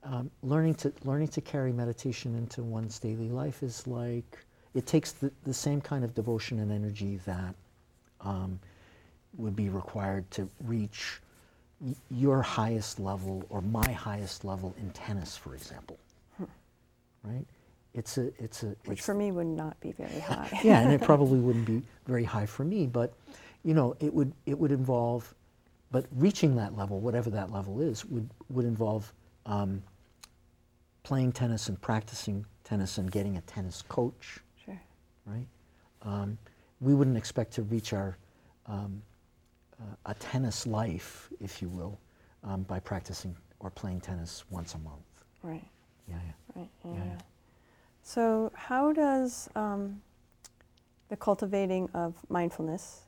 um, 0.04 0.32
learning 0.44 0.76
to 0.76 0.94
learning 1.04 1.30
to 1.30 1.42
carry 1.42 1.72
meditation 1.72 2.36
into 2.36 2.64
one's 2.64 3.00
daily 3.00 3.30
life 3.30 3.64
is 3.64 3.86
like 3.86 4.38
it 4.74 4.86
takes 4.86 5.12
the, 5.12 5.32
the 5.44 5.54
same 5.54 5.82
kind 5.82 6.04
of 6.04 6.14
devotion 6.14 6.60
and 6.60 6.72
energy 6.72 7.20
that 7.26 7.56
um, 8.22 8.60
would 9.38 9.56
be 9.56 9.70
required 9.70 10.30
to 10.32 10.48
reach 10.64 11.22
your 12.12 12.42
highest 12.42 13.00
level 13.00 13.44
or 13.50 13.62
my 13.62 13.92
highest 13.92 14.44
level 14.44 14.76
in 14.80 14.90
tennis, 14.92 15.38
for 15.38 15.56
example. 15.56 15.98
Hmm. 16.38 16.44
Right? 17.24 17.46
It's 17.94 18.18
a, 18.18 18.32
it's 18.42 18.64
a, 18.64 18.76
Which 18.86 19.00
it's 19.00 19.06
for 19.06 19.14
me 19.14 19.32
would 19.32 19.48
not 19.48 19.80
be 19.80 19.92
very 19.92 20.20
high. 20.20 20.60
yeah, 20.64 20.82
and 20.82 20.92
it 20.92 21.02
probably 21.12 21.40
wouldn't 21.40 21.66
be 21.66 21.82
very 22.06 22.24
high 22.24 22.46
for 22.46 22.64
me, 22.64 22.86
but 22.86 23.14
you 23.64 23.74
know, 23.74 23.96
it 24.00 24.14
would, 24.14 24.32
it 24.46 24.58
would 24.58 24.72
involve, 24.72 25.34
but 25.92 26.06
reaching 26.16 26.56
that 26.56 26.78
level, 26.78 27.00
whatever 27.00 27.30
that 27.30 27.52
level 27.52 27.82
is, 27.82 28.06
would, 28.06 28.30
would 28.50 28.66
involve 28.66 29.12
um, 29.46 29.82
playing 31.04 31.32
tennis 31.32 31.70
and 31.70 31.82
practicing 31.82 32.46
tennis 32.64 32.98
and 32.98 33.12
getting 33.12 33.38
a 33.38 33.42
tennis 33.42 33.82
coach. 33.82 34.40
Sure. 34.64 34.80
Right? 35.26 35.48
Um, 36.04 36.38
we 36.80 36.94
wouldn't 36.94 37.18
expect 37.18 37.54
to 37.54 37.64
reach 37.64 37.94
our 37.94 38.18
um, 38.68 39.02
a 40.06 40.14
tennis 40.16 40.68
life, 40.68 41.30
if 41.40 41.62
you 41.62 41.70
will, 41.70 42.00
um, 42.44 42.64
by 42.64 42.80
practicing 42.80 43.36
or 43.60 43.70
playing 43.70 44.02
tennis 44.02 44.44
once 44.50 44.76
a 44.76 44.78
month. 44.80 45.04
Right. 45.44 45.66
Yeah, 46.08 46.16
yeah. 46.26 46.32
Right. 46.56 46.70
yeah. 46.86 46.92
yeah. 46.92 47.04
yeah. 47.06 47.18
So, 48.02 48.52
how 48.56 48.92
does 48.94 49.50
um, 49.56 50.02
the 51.10 51.18
cultivating 51.18 51.90
of 51.94 52.16
mindfulness 52.30 53.02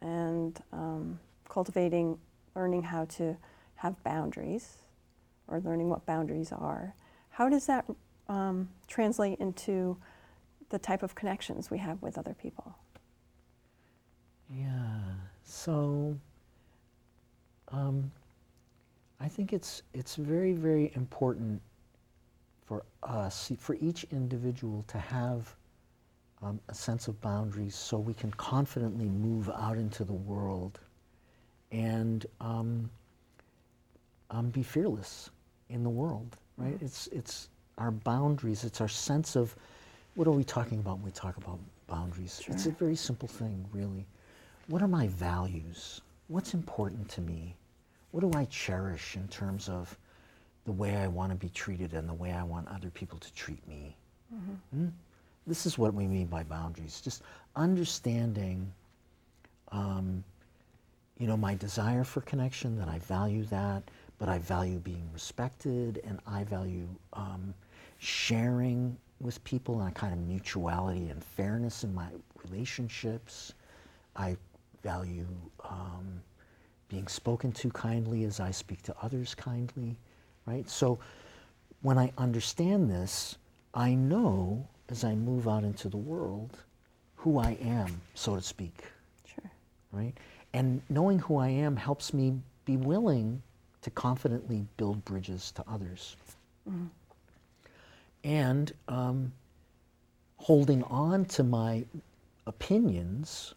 and 0.00 0.60
um, 0.72 1.18
cultivating 1.48 2.18
learning 2.54 2.82
how 2.82 3.04
to 3.04 3.36
have 3.76 4.02
boundaries 4.02 4.78
or 5.48 5.60
learning 5.60 5.88
what 5.88 6.04
boundaries 6.06 6.52
are, 6.52 6.94
how 7.30 7.48
does 7.48 7.66
that 7.66 7.84
um, 8.28 8.68
translate 8.88 9.38
into 9.38 9.96
the 10.70 10.78
type 10.78 11.02
of 11.02 11.14
connections 11.14 11.70
we 11.70 11.78
have 11.78 12.02
with 12.02 12.18
other 12.18 12.34
people? 12.34 12.74
Yeah, 14.50 15.00
so 15.46 16.16
um, 17.68 18.10
I 19.20 19.28
think 19.28 19.52
it's, 19.52 19.82
it's 19.94 20.16
very, 20.16 20.52
very 20.52 20.92
important 20.94 21.62
for 22.66 22.84
us, 23.02 23.52
for 23.58 23.76
each 23.80 24.04
individual 24.10 24.84
to 24.88 24.98
have 24.98 25.54
um, 26.42 26.60
a 26.68 26.74
sense 26.74 27.08
of 27.08 27.18
boundaries 27.20 27.74
so 27.74 27.96
we 27.96 28.12
can 28.12 28.30
confidently 28.32 29.06
move 29.06 29.48
out 29.56 29.78
into 29.78 30.04
the 30.04 30.12
world 30.12 30.80
and 31.72 32.26
um, 32.40 32.90
um, 34.30 34.50
be 34.50 34.62
fearless 34.62 35.30
in 35.70 35.82
the 35.82 35.90
world, 35.90 36.36
right? 36.58 36.74
Mm-hmm. 36.74 36.84
It's, 36.84 37.06
it's 37.08 37.48
our 37.78 37.92
boundaries, 37.92 38.64
it's 38.64 38.80
our 38.80 38.88
sense 38.88 39.36
of 39.36 39.54
what 40.14 40.26
are 40.26 40.32
we 40.32 40.44
talking 40.44 40.80
about 40.80 40.96
when 40.96 41.04
we 41.04 41.10
talk 41.12 41.36
about 41.36 41.58
boundaries? 41.86 42.40
Sure. 42.42 42.54
It's 42.54 42.66
a 42.66 42.70
very 42.70 42.96
simple 42.96 43.28
thing, 43.28 43.64
really. 43.72 44.06
What 44.68 44.82
are 44.82 44.88
my 44.88 45.08
values? 45.08 46.00
What's 46.28 46.54
important 46.54 47.08
to 47.10 47.20
me? 47.20 47.54
What 48.10 48.20
do 48.20 48.36
I 48.38 48.46
cherish 48.46 49.16
in 49.16 49.28
terms 49.28 49.68
of 49.68 49.96
the 50.66 50.72
way 50.72 50.96
I 50.96 51.06
want 51.06 51.30
to 51.30 51.36
be 51.36 51.48
treated 51.48 51.94
and 51.94 52.08
the 52.08 52.14
way 52.14 52.32
I 52.32 52.42
want 52.42 52.68
other 52.68 52.90
people 52.90 53.18
to 53.20 53.32
treat 53.32 53.66
me. 53.66 53.96
Mm-hmm. 54.34 54.84
Hmm? 54.84 54.88
This 55.46 55.64
is 55.64 55.78
what 55.78 55.94
we 55.94 56.08
mean 56.08 56.26
by 56.26 56.42
boundaries. 56.42 57.00
Just 57.00 57.22
understanding, 57.54 58.70
um, 59.70 60.24
you 61.18 61.28
know, 61.28 61.36
my 61.36 61.54
desire 61.54 62.02
for 62.02 62.20
connection, 62.22 62.76
that 62.78 62.88
I 62.88 62.98
value 62.98 63.44
that, 63.44 63.84
but 64.18 64.28
I 64.28 64.38
value 64.38 64.78
being 64.78 65.08
respected 65.12 66.00
and 66.04 66.18
I 66.26 66.42
value 66.42 66.88
um, 67.12 67.54
sharing 67.98 68.96
with 69.20 69.42
people 69.44 69.80
and 69.80 69.88
a 69.88 69.92
kind 69.92 70.12
of 70.12 70.18
mutuality 70.18 71.08
and 71.10 71.22
fairness 71.22 71.84
in 71.84 71.94
my 71.94 72.08
relationships. 72.44 73.54
I 74.16 74.36
value 74.90 75.26
um, 75.68 76.06
being 76.88 77.08
spoken 77.08 77.50
to 77.52 77.70
kindly 77.70 78.24
as 78.24 78.40
I 78.40 78.50
speak 78.52 78.82
to 78.82 78.94
others 79.02 79.34
kindly 79.34 79.98
right? 80.46 80.68
So 80.68 80.98
when 81.82 81.98
I 81.98 82.12
understand 82.16 82.90
this, 82.90 83.36
I 83.74 83.94
know 83.94 84.66
as 84.88 85.04
I 85.04 85.14
move 85.14 85.48
out 85.48 85.64
into 85.64 85.88
the 85.88 85.96
world 85.96 86.58
who 87.16 87.38
I 87.38 87.58
am, 87.60 88.00
so 88.14 88.36
to 88.36 88.42
speak. 88.42 88.84
Sure. 89.26 89.50
Right? 89.92 90.14
And 90.54 90.80
knowing 90.88 91.18
who 91.18 91.36
I 91.36 91.48
am 91.48 91.76
helps 91.76 92.14
me 92.14 92.34
be 92.64 92.76
willing 92.76 93.42
to 93.82 93.90
confidently 93.90 94.64
build 94.76 95.04
bridges 95.04 95.52
to 95.52 95.64
others. 95.68 96.16
Mm-hmm. 96.68 96.86
And 98.24 98.72
um, 98.88 99.32
holding 100.38 100.82
on 100.84 101.24
to 101.26 101.44
my 101.44 101.84
opinions 102.46 103.54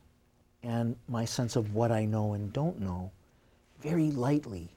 and 0.64 0.96
my 1.08 1.26
sense 1.26 1.56
of 1.56 1.74
what 1.74 1.92
I 1.92 2.06
know 2.06 2.34
and 2.34 2.52
don't 2.52 2.80
know 2.80 3.12
very 3.82 4.12
lightly 4.12 4.70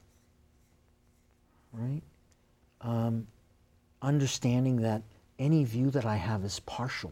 right? 1.73 2.01
Um, 2.81 3.27
understanding 4.01 4.81
that 4.81 5.01
any 5.39 5.63
view 5.63 5.89
that 5.91 6.05
I 6.05 6.15
have 6.15 6.43
is 6.45 6.59
partial, 6.61 7.11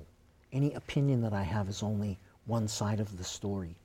any 0.53 0.73
opinion 0.73 1.21
that 1.21 1.33
I 1.33 1.43
have 1.43 1.67
is 1.67 1.83
only 1.83 2.17
one 2.45 2.67
side 2.67 2.99
of 2.99 3.17
the 3.17 3.23
story. 3.23 3.75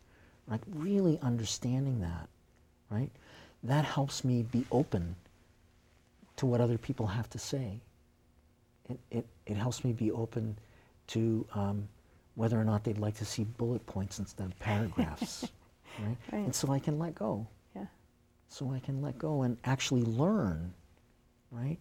Right? 0.46 0.60
Really 0.74 1.18
understanding 1.22 2.00
that, 2.00 2.28
right? 2.90 3.10
That 3.64 3.84
helps 3.84 4.24
me 4.24 4.42
be 4.42 4.64
open 4.70 5.16
to 6.36 6.46
what 6.46 6.60
other 6.60 6.78
people 6.78 7.06
have 7.06 7.28
to 7.30 7.38
say. 7.38 7.80
It, 8.88 8.98
it, 9.10 9.26
it 9.46 9.56
helps 9.56 9.84
me 9.84 9.92
be 9.92 10.12
open 10.12 10.56
to 11.08 11.44
um, 11.54 11.88
whether 12.36 12.60
or 12.60 12.64
not 12.64 12.84
they'd 12.84 12.98
like 12.98 13.16
to 13.16 13.24
see 13.24 13.44
bullet 13.44 13.84
points 13.86 14.18
instead 14.18 14.46
of 14.46 14.58
paragraphs. 14.60 15.48
right? 15.98 16.16
Right. 16.32 16.44
And 16.44 16.54
so 16.54 16.70
I 16.70 16.78
can 16.78 16.98
let 16.98 17.14
go. 17.14 17.46
Yeah. 17.74 17.86
So 18.48 18.72
I 18.72 18.78
can 18.78 19.02
let 19.02 19.18
go 19.18 19.42
and 19.42 19.56
actually 19.64 20.02
learn, 20.02 20.72
right? 21.50 21.78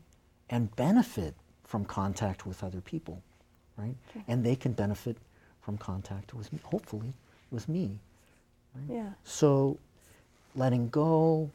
And 0.50 0.74
benefit 0.76 1.36
from 1.64 1.86
contact 1.86 2.46
with 2.46 2.64
other 2.64 2.82
people, 2.82 3.22
right? 3.78 3.96
And 4.28 4.44
they 4.44 4.56
can 4.56 4.72
benefit 4.72 5.18
from 5.62 5.78
contact 5.78 6.34
with 6.34 6.52
me, 6.54 6.60
hopefully, 6.64 7.14
with 7.52 7.68
me. 7.68 8.00
Right? 8.76 8.96
Yeah. 8.98 9.10
So 9.24 9.78
letting 10.56 10.88
go, 10.90 11.50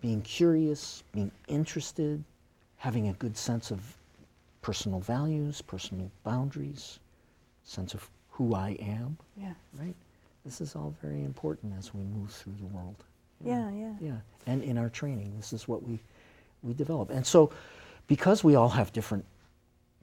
being 0.00 0.22
curious, 0.22 1.02
being 1.12 1.30
interested, 1.48 2.22
having 2.76 3.08
a 3.08 3.14
good 3.14 3.36
sense 3.36 3.70
of 3.70 3.96
personal 4.62 5.00
values, 5.00 5.62
personal 5.62 6.10
boundaries, 6.22 7.00
sense 7.64 7.94
of 7.94 8.08
who 8.34 8.54
I 8.54 8.70
am, 8.80 9.16
Yeah. 9.36 9.54
right? 9.78 9.94
This 10.44 10.60
is 10.60 10.74
all 10.74 10.92
very 11.00 11.22
important 11.24 11.72
as 11.78 11.94
we 11.94 12.02
move 12.02 12.30
through 12.32 12.54
the 12.60 12.66
world. 12.66 12.96
Yeah, 13.44 13.70
yeah. 13.70 13.92
Yeah, 14.00 14.16
and 14.46 14.62
in 14.62 14.76
our 14.76 14.88
training, 14.88 15.32
this 15.36 15.52
is 15.52 15.68
what 15.68 15.82
we, 15.84 16.00
we 16.64 16.74
develop. 16.74 17.10
And 17.10 17.24
so, 17.24 17.50
because 18.08 18.42
we 18.42 18.56
all 18.56 18.68
have 18.68 18.92
different 18.92 19.24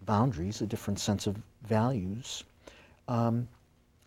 boundaries, 0.06 0.62
a 0.62 0.66
different 0.66 1.00
sense 1.00 1.28
of 1.28 1.36
values, 1.64 2.44
um, 3.10 3.48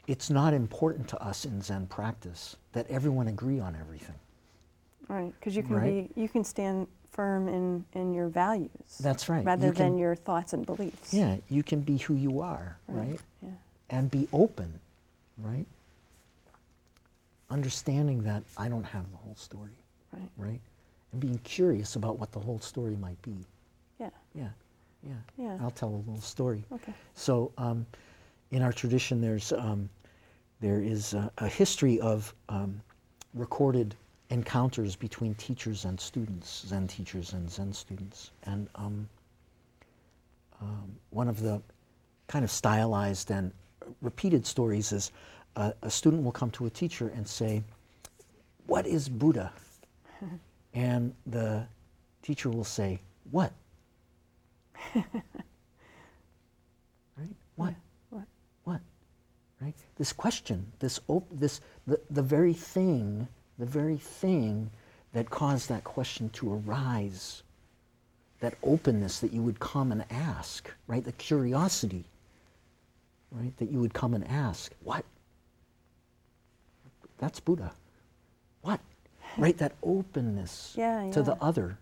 it's 0.07 0.31
not 0.31 0.55
important 0.55 1.07
to 1.09 1.23
us 1.23 1.45
in 1.45 1.61
Zen 1.61 1.87
practice 1.87 2.57
that 2.73 2.89
everyone 2.91 3.29
agree 3.29 3.61
on 3.61 3.77
everything. 3.77 4.15
Right. 5.09 5.33
Because 5.39 5.55
you 5.55 5.63
can 5.63 5.77
Right. 5.77 6.15
be, 6.15 6.21
you 6.21 6.29
can 6.31 6.45
stand 6.45 6.87
firm 7.11 7.49
in, 7.49 7.85
in 7.93 8.15
your 8.15 8.29
values. 8.29 8.71
That's 9.01 9.29
right. 9.29 9.45
Rather 9.45 9.67
You 9.69 9.73
than 9.73 9.91
can- 9.93 9.99
your 9.99 10.15
thoughts 10.15 10.53
and 10.55 10.65
beliefs. 10.65 11.13
Yeah, 11.13 11.37
you 11.51 11.63
can 11.63 11.81
be 11.83 11.99
who 11.99 12.15
you 12.15 12.41
are, 12.41 12.79
right? 12.89 13.21
Yeah. 13.43 13.51
And 13.91 14.11
be 14.11 14.29
open, 14.33 14.81
right? 15.39 15.67
Understanding 17.51 18.23
that 18.25 18.43
I 18.57 18.69
don't 18.69 18.85
have 18.85 19.11
the 19.11 19.17
whole 19.19 19.37
story, 19.37 19.71
Right. 20.13 20.31
right? 20.37 20.61
And 21.13 21.21
being 21.21 21.39
curious 21.45 21.97
about 21.97 22.19
what 22.19 22.33
the 22.33 22.41
whole 22.41 22.59
story 22.59 22.97
might 22.97 23.21
be. 23.23 23.37
Yeah. 24.01 24.11
Yeah, 24.35 24.49
yeah. 25.03 25.13
Yeah. 25.37 25.59
I'll 25.61 25.71
tell 25.71 25.91
a 25.91 25.97
little 25.97 26.21
story. 26.21 26.65
Okay. 26.73 26.93
So, 27.15 27.53
um, 27.59 27.87
in 28.51 28.63
our 28.63 28.73
tradition, 28.73 29.21
there's 29.21 29.53
um, 29.53 29.89
there 30.61 30.81
is 30.81 31.15
a, 31.15 31.31
a 31.39 31.49
history 31.49 32.01
of 32.01 32.33
um, 32.49 32.81
recorded 33.35 33.95
encounters 34.31 34.97
between 34.97 35.35
teachers 35.35 35.85
and 35.85 36.01
students, 36.01 36.65
Zen 36.67 36.89
teachers 36.89 37.35
and 37.35 37.51
Zen 37.51 37.73
students, 37.73 38.31
and 38.45 38.69
um, 38.75 39.09
um, 40.61 40.97
one 41.11 41.29
of 41.29 41.41
the 41.41 41.61
kind 42.27 42.45
of 42.45 42.51
stylized 42.51 43.31
and 43.31 43.53
repeated 44.01 44.47
stories 44.47 44.93
is 44.93 45.11
uh, 45.57 45.73
a 45.83 45.91
student 45.91 46.25
will 46.25 46.33
come 46.33 46.51
to 46.53 46.67
a 46.67 46.71
teacher 46.71 47.13
and 47.15 47.27
say, 47.27 47.63
"What 48.67 48.87
is 48.87 49.09
Buddha?" 49.09 49.53
and 50.75 51.15
the 51.27 51.67
teacher 52.23 52.51
will 52.51 52.65
say, 52.65 53.01
"What?" 53.31 53.53
right? 54.95 55.05
What? 57.57 57.75
What? 58.11 58.25
What? 58.65 58.81
Right? 59.61 59.75
This 59.97 60.13
question, 60.13 60.67
this 60.81 61.01
op- 61.09 61.29
this 61.31 61.61
the, 61.87 62.01
the 62.11 62.23
very 62.23 62.55
thing, 62.55 63.29
the 63.59 63.67
very 63.67 63.99
thing 63.99 64.71
that 65.13 65.31
caused 65.31 65.69
that 65.69 65.85
question 65.85 66.29
to 66.31 66.55
arise, 66.55 67.43
that 68.41 68.55
openness 68.63 69.21
that 69.21 69.33
you 69.33 69.43
would 69.43 69.61
come 69.61 69.93
and 69.93 70.05
ask, 70.11 70.71
right? 70.89 71.05
The 71.05 71.13
curiosity, 71.13 72.05
right? 73.35 73.57
That 73.59 73.71
you 73.71 73.81
would 73.81 73.93
come 73.93 74.15
and 74.15 74.27
ask, 74.29 74.73
what? 74.83 75.05
That's 77.19 77.41
Buddha. 77.41 77.73
What? 78.63 78.81
Right? 79.37 79.59
That 79.59 79.73
openness 79.83 80.75
Yeah, 80.77 81.11
to 81.11 81.21
the 81.21 81.35
other, 81.43 81.77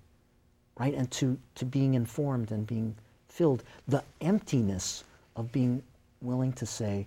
right? 0.78 0.94
And 0.94 1.10
to, 1.10 1.36
to 1.56 1.66
being 1.66 1.92
informed 1.92 2.50
and 2.50 2.66
being 2.66 2.94
filled. 3.28 3.62
The 3.88 4.02
emptiness 4.22 5.04
of 5.36 5.52
being 5.52 5.82
willing 6.22 6.54
to 6.54 6.64
say, 6.64 7.06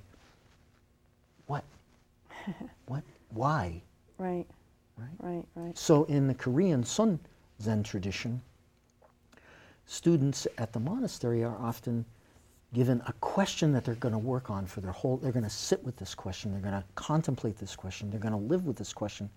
what? 1.48 1.64
what? 2.86 3.02
Why? 3.32 3.82
Right. 4.20 4.46
Right? 4.98 5.08
Right. 5.20 5.46
Right. 5.56 5.76
So 5.76 6.04
in 6.04 6.28
the 6.28 6.36
Korean 6.36 6.84
Sun 6.84 7.20
Zen 7.60 7.82
tradition, 7.82 8.40
students 9.88 10.48
at 10.60 10.74
the 10.74 10.80
monastery 10.80 11.44
are 11.44 11.58
often 11.58 12.06
given 12.76 13.02
a 13.08 13.14
question 13.14 13.72
that 13.72 13.86
they're 13.86 13.96
going 13.96 14.12
to 14.12 14.18
work 14.20 14.50
on 14.50 14.66
for 14.66 14.82
their 14.82 14.92
whole 14.92 15.16
they're 15.16 15.32
going 15.32 15.44
to 15.44 15.50
sit 15.50 15.82
with 15.86 15.96
this 15.96 16.14
question 16.14 16.52
they're 16.52 16.60
going 16.60 16.74
to 16.74 16.84
contemplate 16.96 17.58
this 17.58 17.74
question 17.76 18.10
they're 18.12 18.20
going 18.20 18.34
to 18.34 18.38
live 18.38 18.66
with 18.68 18.76
this 18.76 18.92
question 18.92 19.30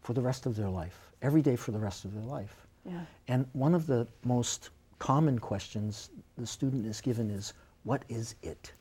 for 0.00 0.14
the 0.14 0.20
rest 0.20 0.46
of 0.46 0.56
their 0.56 0.68
life 0.70 1.12
every 1.20 1.42
day 1.42 1.56
for 1.56 1.72
the 1.72 1.78
rest 1.78 2.06
of 2.06 2.14
their 2.14 2.22
life 2.24 2.66
Yeah. 2.86 3.00
and 3.28 3.46
one 3.52 3.74
of 3.74 3.86
the 3.86 4.06
most 4.24 4.70
common 4.98 5.38
questions 5.38 6.08
the 6.38 6.46
student 6.46 6.86
is 6.86 7.02
given 7.02 7.30
is 7.30 7.52
what 7.84 8.02
is 8.08 8.34
it 8.42 8.72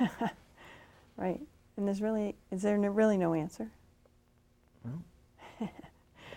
Right. 1.16 1.40
And 1.76 1.86
there's 1.86 2.02
really, 2.02 2.34
is 2.50 2.62
there 2.62 2.76
no, 2.76 2.88
really 2.88 3.16
no 3.16 3.34
answer? 3.34 3.68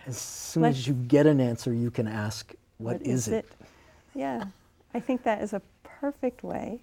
as 0.06 0.16
soon 0.18 0.62
Let- 0.64 0.70
as 0.70 0.86
you 0.86 0.94
get 0.94 1.26
an 1.26 1.40
answer 1.40 1.72
you 1.72 1.90
can 1.90 2.06
ask 2.08 2.54
what 2.78 3.00
is, 3.02 3.28
it, 3.28 3.46
Yeah. 4.14 4.44
I 4.94 5.00
think 5.00 5.22
that 5.24 5.42
is 5.42 5.52
a 5.52 5.60
perfect 5.84 6.42
way 6.42 6.80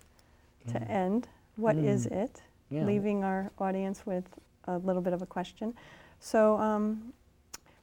to 0.67 0.79
Yeah. 0.79 0.85
end. 0.87 1.27
What 1.57 1.75
is 1.77 2.07
Mm. 2.07 2.11
it? 2.23 2.41
Yeah. 2.69 2.85
Leaving 2.85 3.23
our 3.23 3.51
audience 3.59 4.05
with 4.05 4.25
a 4.65 4.77
little 4.79 5.01
bit 5.01 5.13
of 5.13 5.21
a 5.21 5.25
question. 5.25 5.73
So, 6.19 6.57
um, 6.57 7.13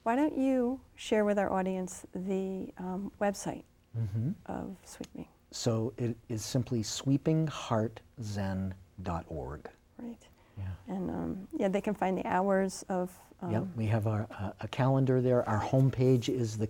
why 0.02 0.16
don't 0.16 0.36
you 0.36 0.80
share 0.96 1.24
with 1.24 1.38
our 1.38 1.50
audience 1.52 2.04
the 2.12 2.72
um, 2.78 3.12
website 3.20 3.62
Mhm. 3.96 4.34
of 4.46 4.76
Sweeping? 4.84 5.26
So 5.52 5.92
it 5.96 6.16
is 6.28 6.44
simply 6.44 6.82
sweepingheartzen.org. 6.82 9.70
Right. 9.98 10.28
Yeah. 10.58 10.64
And 10.88 11.10
um, 11.10 11.48
yeah, 11.52 11.68
they 11.68 11.80
can 11.80 11.94
find 11.94 12.18
the 12.18 12.26
hours 12.26 12.84
of. 12.88 13.16
Um, 13.40 13.50
yep. 13.52 13.64
We 13.76 13.86
have 13.86 14.06
our, 14.06 14.26
uh, 14.38 14.52
a 14.60 14.68
calendar 14.68 15.20
there. 15.20 15.48
Our 15.48 15.60
homepage 15.60 16.28
is 16.28 16.58
the 16.58 16.68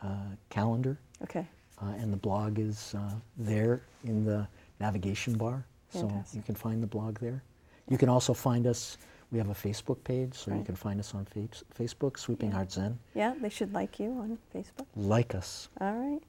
uh, 0.00 0.30
calendar, 0.48 0.98
Okay. 1.22 1.46
uh, 1.82 1.86
and 1.98 2.12
the 2.12 2.16
blog 2.16 2.58
is 2.58 2.94
uh, 2.94 3.12
there 3.36 3.82
in 4.04 4.24
the 4.24 4.46
navigation 4.80 5.34
bar. 5.34 5.64
So 5.90 6.10
you 6.32 6.42
can 6.42 6.54
find 6.54 6.82
the 6.82 6.86
blog 6.86 7.18
there. 7.18 7.42
You 7.88 7.98
can 7.98 8.08
also 8.08 8.32
find 8.32 8.66
us. 8.66 8.96
We 9.32 9.38
have 9.38 9.50
a 9.50 9.54
Facebook 9.54 10.02
page, 10.04 10.34
so 10.34 10.52
you 10.52 10.62
can 10.64 10.74
find 10.76 10.98
us 11.00 11.14
on 11.14 11.24
face- 11.24 11.62
Facebook, 11.76 12.18
Sweeping 12.18 12.50
Yeah. 12.50 12.56
Heart 12.56 12.72
Zen. 12.72 12.98
Yeah, 13.14 13.34
they 13.40 13.48
should 13.48 13.72
like 13.72 13.98
you 14.00 14.10
on 14.12 14.38
Facebook. 14.54 14.86
Like 14.96 15.34
us. 15.34 15.68
All 15.80 15.94
right. 15.94 16.20